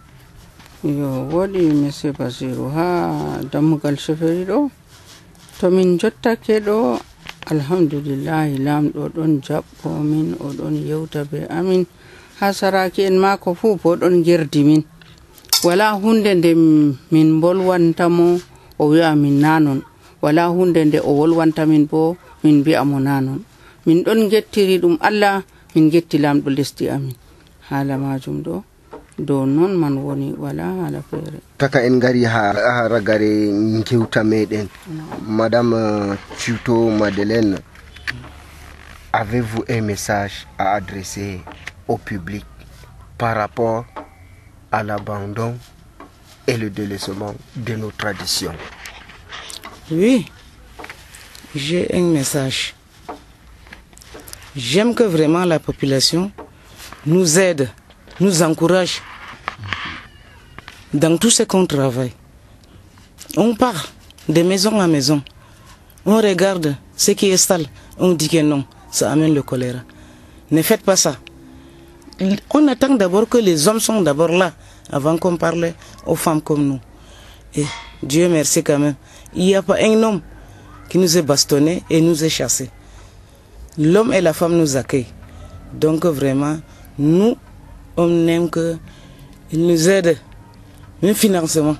Yo 0.83 1.47
monsieur 1.47 2.11
basiru 2.11 2.67
ha 2.75 3.39
dammugal 3.49 3.97
cheferi 3.97 4.43
ɗo 4.43 4.69
to 5.59 5.65
min 5.75 5.97
jottake 6.01 6.55
ɗo 6.67 6.77
alhamdulillahi 7.51 8.53
lamɗo 8.65 9.01
ɗon 9.15 9.31
jaɓɓo 9.45 9.89
min 10.09 10.27
oɗon 10.47 10.75
yewta 10.87 11.19
be 11.29 11.39
amin. 11.57 11.83
Ha 12.39 12.47
saraki 12.59 13.01
en 13.09 13.17
mako 13.23 13.49
fuu 13.59 13.75
bo 13.81 13.89
ɗon 14.01 14.15
gerdi 14.25 14.61
min. 14.69 14.81
Wala 15.65 15.85
hunde 16.01 16.31
nde 16.39 16.51
min 17.13 17.29
bolwantamo 17.41 18.25
o 18.79 18.83
wi'a 18.91 19.11
min 19.15 19.35
nanon. 19.43 19.79
Wala 20.23 20.43
hunde 20.55 20.79
nde 20.87 20.99
o 20.99 21.11
wolwanta 21.19 21.63
min 21.71 21.83
bo 21.91 22.17
min 22.43 22.55
mbi'a 22.61 22.81
mo 22.89 22.97
nanon. 22.99 23.39
Min 23.85 23.99
ɗon 24.05 24.19
gettiri 24.31 24.75
ɗum 24.83 24.95
allah 25.07 25.43
min 25.75 25.85
getti 25.93 26.17
lamɗo 26.23 26.49
lesdi 26.57 26.85
amin. 26.95 27.15
Haala 27.69 27.95
majum 28.03 28.37
ɗo. 28.45 28.55
Dow 29.19 29.45
noon 29.45 29.77
man 29.77 29.97
woni 29.97 30.33
wala 30.37 30.63
haala 30.63 31.01
feere 31.09 31.39
taka 31.57 31.83
en 31.85 31.99
gari 31.99 32.23
ha, 32.25 32.53
gewta 33.85 34.23
meɗen. 34.23 34.67
Madame 35.27 35.73
euh, 35.73 36.15
tuto 36.39 36.89
madeleine 36.89 37.57
avez-vous 39.13 39.63
un 39.69 39.81
message 39.81 40.47
à 40.57 40.73
adresser 40.73 41.39
au 41.87 41.97
public 41.97 42.43
par 43.17 43.35
rapport 43.37 43.85
à 44.71 44.83
l'abandon 44.83 45.55
et 46.47 46.57
le 46.57 46.69
délaissement 46.71 47.35
de 47.55 47.75
nos 47.75 47.91
traditions? 47.91 48.55
Oui, 49.91 50.25
j'ai 51.55 51.87
un 51.95 52.01
message. 52.11 52.73
J'aime 54.55 54.95
que 54.95 55.03
vraiment 55.03 55.45
la 55.45 55.59
population 55.59 56.31
nous 57.05 57.37
aide, 57.37 57.69
nous 58.19 58.41
encourage 58.41 59.01
dans 60.93 61.17
tout 61.17 61.29
ce 61.29 61.43
qu'on 61.43 61.65
travaille. 61.65 62.13
On 63.37 63.55
part 63.55 63.89
de 64.29 64.41
maison 64.43 64.79
à 64.79 64.87
maison. 64.87 65.21
On 66.05 66.17
regarde 66.17 66.75
ce 66.95 67.11
qui 67.11 67.27
est 67.29 67.37
sale. 67.37 67.65
On 67.97 68.11
dit 68.13 68.29
que 68.29 68.41
non, 68.41 68.65
ça 68.91 69.11
amène 69.11 69.33
le 69.33 69.41
choléra. 69.41 69.79
Ne 70.51 70.61
faites 70.61 70.83
pas 70.83 70.95
ça. 70.95 71.15
On 72.53 72.67
attend 72.67 72.95
d'abord 72.95 73.27
que 73.27 73.37
les 73.37 73.67
hommes 73.67 73.79
sont 73.79 74.01
d'abord 74.01 74.29
là 74.29 74.53
avant 74.91 75.17
qu'on 75.17 75.37
parle 75.37 75.73
aux 76.05 76.15
femmes 76.15 76.41
comme 76.41 76.65
nous. 76.67 76.79
Et 77.55 77.65
Dieu 78.01 78.29
merci 78.29 78.63
quand 78.63 78.79
même. 78.79 78.95
Il 79.35 79.45
n'y 79.45 79.55
a 79.55 79.63
pas 79.63 79.77
un 79.81 80.03
homme 80.03 80.21
qui 80.89 80.97
nous 80.99 81.17
ait 81.17 81.21
bastonné 81.23 81.83
et 81.89 82.01
nous 82.01 82.23
ait 82.23 82.29
chassé. 82.29 82.69
L'homme 83.77 84.13
et 84.13 84.21
la 84.21 84.33
femme 84.33 84.55
nous 84.55 84.77
accueillent. 84.77 85.07
Donc 85.73 86.05
vraiment, 86.05 86.57
nous, 86.99 87.35
on 87.97 88.27
aime 88.27 88.49
qu'ils 88.49 88.79
nous 89.67 89.89
aident, 89.89 90.17
même 91.01 91.15
financement, 91.15 91.75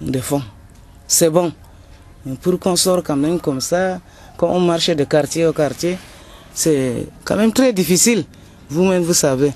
de 0.00 0.18
fonds. 0.20 0.42
C'est 1.06 1.30
bon. 1.30 1.52
Mais 2.26 2.34
pour 2.36 2.58
qu'on 2.58 2.76
sorte 2.76 3.06
quand 3.06 3.16
même 3.16 3.40
comme 3.40 3.60
ça, 3.60 4.00
quand 4.36 4.48
on 4.50 4.60
marche 4.60 4.90
de 4.90 5.04
quartier 5.04 5.46
au 5.46 5.52
quartier, 5.52 5.96
c'est 6.52 7.06
quand 7.24 7.36
même 7.36 7.52
très 7.52 7.72
difficile. 7.72 8.24
Vous-même, 8.68 9.02
vous 9.02 9.14
savez. 9.14 9.52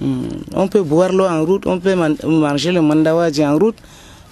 Hmm, 0.00 0.24
On 0.54 0.66
peut 0.68 0.82
boire 0.82 1.12
l'eau 1.12 1.26
en 1.26 1.44
route, 1.44 1.66
on 1.66 1.78
peut 1.78 1.94
man- 1.94 2.16
manger 2.24 2.72
le 2.72 2.80
mandawadji 2.80 3.44
en 3.46 3.58
route. 3.58 3.76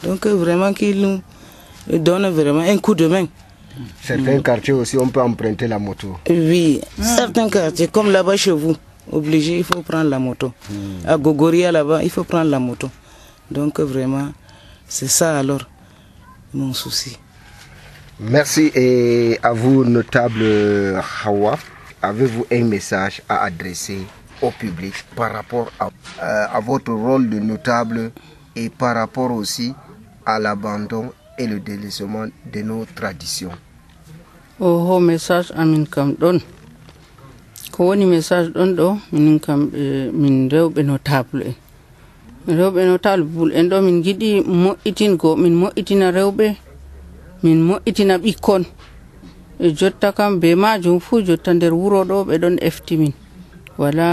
Donc 0.03 0.27
vraiment 0.27 0.73
qu'il 0.73 1.01
nous 1.01 1.21
donne 1.99 2.29
vraiment 2.31 2.61
un 2.61 2.79
coup 2.79 2.95
de 2.95 3.07
main. 3.07 3.27
Certains 4.03 4.41
quartiers 4.41 4.73
aussi, 4.75 4.97
on 4.99 5.09
peut 5.09 5.21
emprunter 5.21 5.69
la 5.69 5.79
moto. 5.79 6.17
Oui, 6.29 6.81
certains 7.01 7.49
quartiers, 7.49 7.87
comme 7.89 8.11
là-bas 8.11 8.37
chez 8.37 8.51
vous, 8.51 8.75
obligé, 9.13 9.59
il 9.59 9.65
faut 9.65 9.83
prendre 9.83 10.09
la 10.11 10.19
moto. 10.19 10.53
À 11.07 11.17
Gogoria, 11.17 11.73
là-bas, 11.73 12.03
il 12.03 12.11
faut 12.11 12.25
prendre 12.25 12.51
la 12.51 12.59
moto. 12.59 12.91
Donc, 13.51 13.81
vraiment, 13.81 14.29
c'est 14.87 15.09
ça 15.09 15.39
alors 15.39 15.63
mon 16.55 16.73
souci. 16.73 17.17
Merci 18.21 18.73
et 18.75 19.39
à 19.43 19.53
vous, 19.53 19.85
notable 19.85 20.43
Hawa. 21.25 21.59
Avez-vous 22.03 22.47
un 22.51 22.65
message 22.65 23.23
à 23.29 23.43
adresser 23.45 23.99
au 24.41 24.51
public 24.51 24.95
par 25.17 25.33
rapport 25.33 25.71
à, 25.81 25.87
euh, 26.23 26.47
à 26.53 26.61
votre 26.61 26.93
rôle 26.93 27.29
de 27.29 27.39
notable 27.39 28.11
et 28.55 28.69
par 28.71 28.95
rapport 28.97 29.33
aussi 29.33 29.75
à 30.25 30.39
l'abandon 30.39 31.13
et 31.39 31.47
le 31.47 31.59
délaissement 31.61 32.27
de 32.53 32.63
nos 32.63 32.85
traditions? 32.95 33.51
Oho 34.61 34.99
message 35.01 35.53
amin 35.57 35.85
kam 35.87 36.15
ɗon 36.19 36.41
ko 37.79 37.85
woni 37.95 38.07
message 38.11 38.49
ɗon 38.55 38.71
ɗo 38.79 38.87
minin 39.13 39.39
kam 39.39 39.61
ɓe 39.73 40.11
min 40.21 40.51
rewɓe 40.51 40.81
notable 40.83 41.43
en. 41.47 41.55
Rewɓe 42.59 42.81
notable 42.91 43.25
bul 43.35 43.51
en 43.55 43.69
ɗo 43.71 43.77
min 43.87 44.03
giɗi 44.05 44.31
moƴƴitingo 44.63 45.31
min 45.43 45.55
moƴƴitina 45.61 46.07
rewɓe 46.11 46.47
min 47.43 47.59
moƴƴitina 47.69 48.15
ɓikkon. 48.19 48.63
E 49.61 49.71
jotta 49.79 50.11
kam 50.13 50.41
be 50.41 50.55
majum 50.57 50.99
fuu 51.01 51.23
jotta 51.27 51.55
nder 51.55 51.73
wuro 51.73 52.01
ɗo 52.05 52.25
ɓe 52.29 52.35
ɗon 52.43 52.57
efti 52.69 52.97
min. 52.97 53.13
Wala 53.79 54.09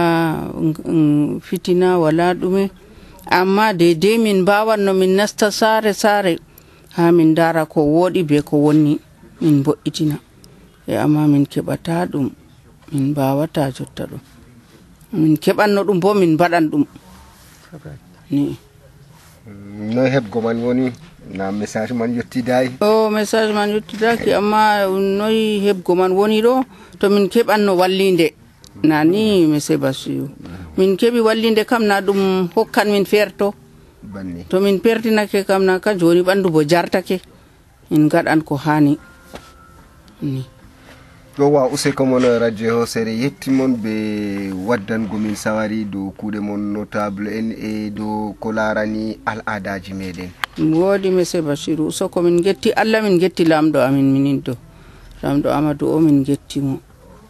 fitina 1.41 1.97
wala 1.97 2.25
ɗume. 2.35 2.69
Amma 3.37 3.73
deidei 3.73 4.17
min 4.19 4.41
mbawan 4.45 4.77
no 4.85 4.93
min 4.93 5.15
nasta 5.17 5.49
saare 5.51 5.93
saare 5.93 6.37
ha 6.95 7.11
min 7.11 7.33
dara 7.33 7.65
ko 7.65 7.81
woɗi 7.81 8.21
be 8.29 8.41
ko 8.45 8.57
wonni 8.57 8.99
min 9.41 9.63
bo'itina 9.63 10.19
e 10.87 10.93
amma 11.03 11.25
min 11.27 11.45
keɓata 11.51 12.05
ɗum. 12.11 12.29
min 12.91 13.11
mbawata 13.11 13.71
jotta 13.71 14.03
ɗum. 14.09 14.19
Min 15.13 15.37
keɓanno 15.37 15.83
ɗum 15.87 15.99
bo 15.99 16.13
min 16.13 16.33
mbaɗan 16.35 16.65
ɗum. 16.71 16.83
Ni. 18.31 18.57
No 19.93 20.01
heɓgo 20.05 20.41
man 20.41 20.57
woni 20.63 20.91
na 21.33 21.51
message 21.51 21.91
man 21.93 22.13
yettidayi 22.15 22.69
o 22.81 23.09
message 23.09 23.53
man 23.53 23.69
yettidaki 23.69 24.33
amma 24.33 24.85
noyi 24.89 25.59
heɓgo 25.65 25.95
man 25.95 26.11
woni 26.13 26.41
ɗo 26.41 26.63
to 26.99 27.09
min 27.09 27.27
keɓanno 27.29 27.75
wallinde. 27.77 28.33
Nani 28.83 29.45
monsieur 29.47 29.77
basiu 29.77 30.29
min 30.77 30.97
keɓi 30.97 31.19
wallinde 31.21 31.65
kam 31.65 31.83
na 31.85 32.01
ɗum 32.01 32.49
hokkan 32.55 32.85
min 32.91 33.05
ferto 33.05 33.53
banni. 34.03 34.45
To 34.49 34.59
min 34.59 34.79
pertinake 34.79 35.45
kam 35.45 35.63
na 35.65 35.79
ka 35.79 35.93
joni 35.97 36.21
ɓandu 36.21 36.49
bo 36.51 36.61
jartake. 36.63 37.21
Min 37.91 38.07
gaɗan 38.09 38.41
ko 38.43 38.55
hani 38.55 38.97
ni. 40.21 40.43
Ɗo 41.37 41.51
wa 41.51 41.67
useko 41.67 42.05
mon 42.05 42.23
radio 42.39 42.79
hosere 42.79 43.11
yettimon 43.15 43.75
ɓe 43.75 44.53
waddango 44.67 45.17
min 45.17 45.35
sawari 45.35 45.85
dow 45.85 46.11
kuuɗe 46.17 46.39
mon 46.39 46.57
notable 46.73 47.27
en 47.27 47.51
e 47.51 47.89
dow 47.89 48.33
ko 48.39 48.51
larani 48.51 49.19
al 49.25 49.41
adaji 49.45 49.93
meɗen 49.93 50.29
ɗum 50.57 50.73
woodi 50.73 51.09
monsieur 51.11 51.41
basiru 51.43 51.91
soko 51.91 52.21
min 52.21 52.41
getti 52.43 52.71
allah 52.71 53.01
min 53.03 53.19
getti 53.19 53.43
lamɗo 53.45 53.79
amin 53.83 54.07
minin 54.13 54.39
do 54.43 54.53
lamɗo 55.23 55.49
amadou 55.51 55.95
o 55.95 55.99
min 55.99 56.23
gettimo 56.23 56.79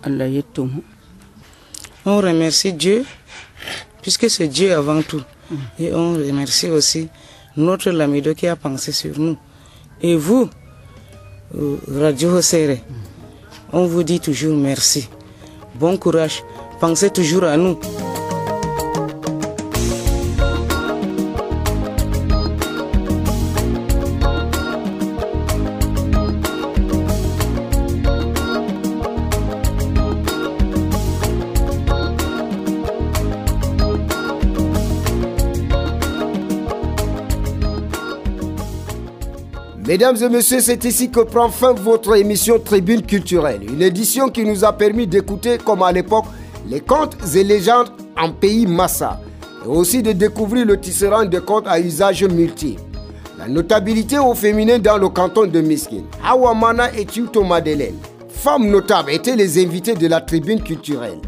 allah 0.04 0.28
yettumo 0.30 0.82
On 2.08 2.22
remercie 2.22 2.72
Dieu, 2.74 3.04
puisque 4.04 4.30
c'est 4.30 4.48
Dieu 4.48 4.76
avant 4.76 5.02
tout. 5.02 5.24
Et 5.80 5.92
on 5.92 6.14
remercie 6.14 6.70
aussi 6.70 7.10
notre 7.58 7.90
Lamido 7.90 8.36
qui 8.36 8.46
a 8.48 8.56
pensé 8.56 8.92
sur 8.92 9.18
nous. 9.20 9.38
Et 10.02 10.16
vous, 10.16 10.48
euh, 11.58 11.78
Radio 12.00 12.30
Hosere, 12.36 12.78
on 13.76 13.86
vous 13.86 14.04
dit 14.04 14.22
toujours 14.22 14.56
merci. 14.56 15.10
Bon 15.76 15.98
courage. 15.98 16.44
Pensez 16.80 17.10
toujours 17.10 17.44
à 17.44 17.58
nous. 17.58 17.78
Mesdames 39.88 40.18
et 40.20 40.30
messieurs, 40.30 40.62
c'est 40.62 40.84
ici 40.84 41.12
que 41.12 41.20
prend 41.20 41.50
fin 41.50 41.74
votre 41.74 42.16
émission 42.16 42.58
Tribune 42.58 43.04
culturelle. 43.04 43.62
Une 43.70 43.84
édition 43.84 44.30
qui 44.30 44.44
nous 44.44 44.66
a 44.66 44.74
permis 44.74 45.06
d'écouter, 45.06 45.60
comme 45.64 45.84
à 45.84 45.92
l'époque, 45.92 46.26
les 46.68 46.80
contes 46.80 47.16
et 47.36 47.44
légendes 47.44 47.92
en 48.18 48.32
pays 48.32 48.66
Massa. 48.66 49.20
Et 49.64 49.68
aussi 49.68 50.02
de 50.02 50.12
découvrir 50.12 50.66
le 50.66 50.80
tisserand 50.80 51.26
de 51.26 51.38
contes 51.38 51.68
à 51.68 51.80
usage 51.80 52.24
multiple. 52.24 52.82
La 53.38 53.48
notabilité 53.48 54.18
au 54.18 54.34
féminin 54.34 54.80
dans 54.80 54.98
le 54.98 55.08
canton 55.10 55.46
de 55.46 55.62
Miskin. 55.62 56.02
Hawamana 56.28 56.92
et 56.98 57.06
Tuto 57.06 57.44
Madeleine. 57.44 58.00
Femmes 58.28 58.68
notables 58.72 59.12
étaient 59.12 59.36
les 59.36 59.64
invités 59.64 59.94
de 59.94 60.08
la 60.08 60.20
tribune 60.20 60.64
culturelle. 60.64 61.20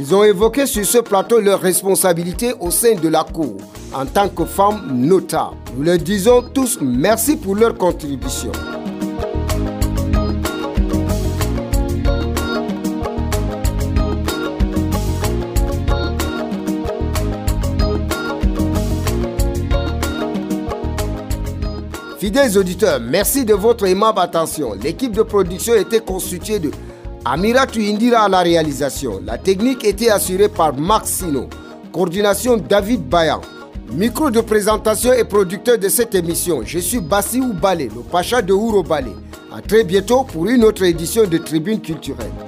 Elles 0.00 0.14
ont 0.14 0.22
évoqué 0.22 0.64
sur 0.66 0.86
ce 0.86 0.98
plateau 0.98 1.40
leurs 1.40 1.60
responsabilités 1.60 2.54
au 2.60 2.70
sein 2.70 2.94
de 2.94 3.08
la 3.08 3.24
cour 3.24 3.56
en 3.92 4.06
tant 4.06 4.28
que 4.28 4.44
femmes 4.44 4.92
notables. 4.94 5.56
Nous 5.76 5.82
leur 5.82 5.98
disons 5.98 6.40
tous 6.54 6.78
merci 6.80 7.36
pour 7.36 7.56
leur 7.56 7.76
contribution. 7.76 8.52
Fidèles 22.20 22.56
auditeurs, 22.56 23.00
merci 23.00 23.44
de 23.44 23.54
votre 23.54 23.84
aimable 23.88 24.20
attention. 24.20 24.74
L'équipe 24.80 25.10
de 25.10 25.22
production 25.22 25.74
était 25.74 25.98
constituée 25.98 26.60
de 26.60 26.70
Amira 27.30 27.66
Tuindira 27.66 28.22
à 28.22 28.28
la 28.30 28.38
réalisation. 28.38 29.20
La 29.22 29.36
technique 29.36 29.84
était 29.84 30.08
assurée 30.08 30.48
par 30.48 30.74
Max 30.74 31.10
Sino. 31.10 31.46
Coordination 31.92 32.56
David 32.56 33.02
Bayan. 33.06 33.42
Micro 33.92 34.30
de 34.30 34.40
présentation 34.40 35.12
et 35.12 35.24
producteur 35.24 35.76
de 35.76 35.90
cette 35.90 36.14
émission. 36.14 36.62
Je 36.64 36.78
suis 36.78 37.00
Bassi 37.00 37.42
Balé, 37.42 37.90
le 37.94 38.00
pacha 38.00 38.40
de 38.40 38.54
Ouro 38.54 38.82
Balé. 38.82 39.12
À 39.54 39.60
très 39.60 39.84
bientôt 39.84 40.24
pour 40.24 40.46
une 40.46 40.64
autre 40.64 40.84
édition 40.84 41.26
de 41.26 41.36
Tribune 41.36 41.82
culturelle. 41.82 42.47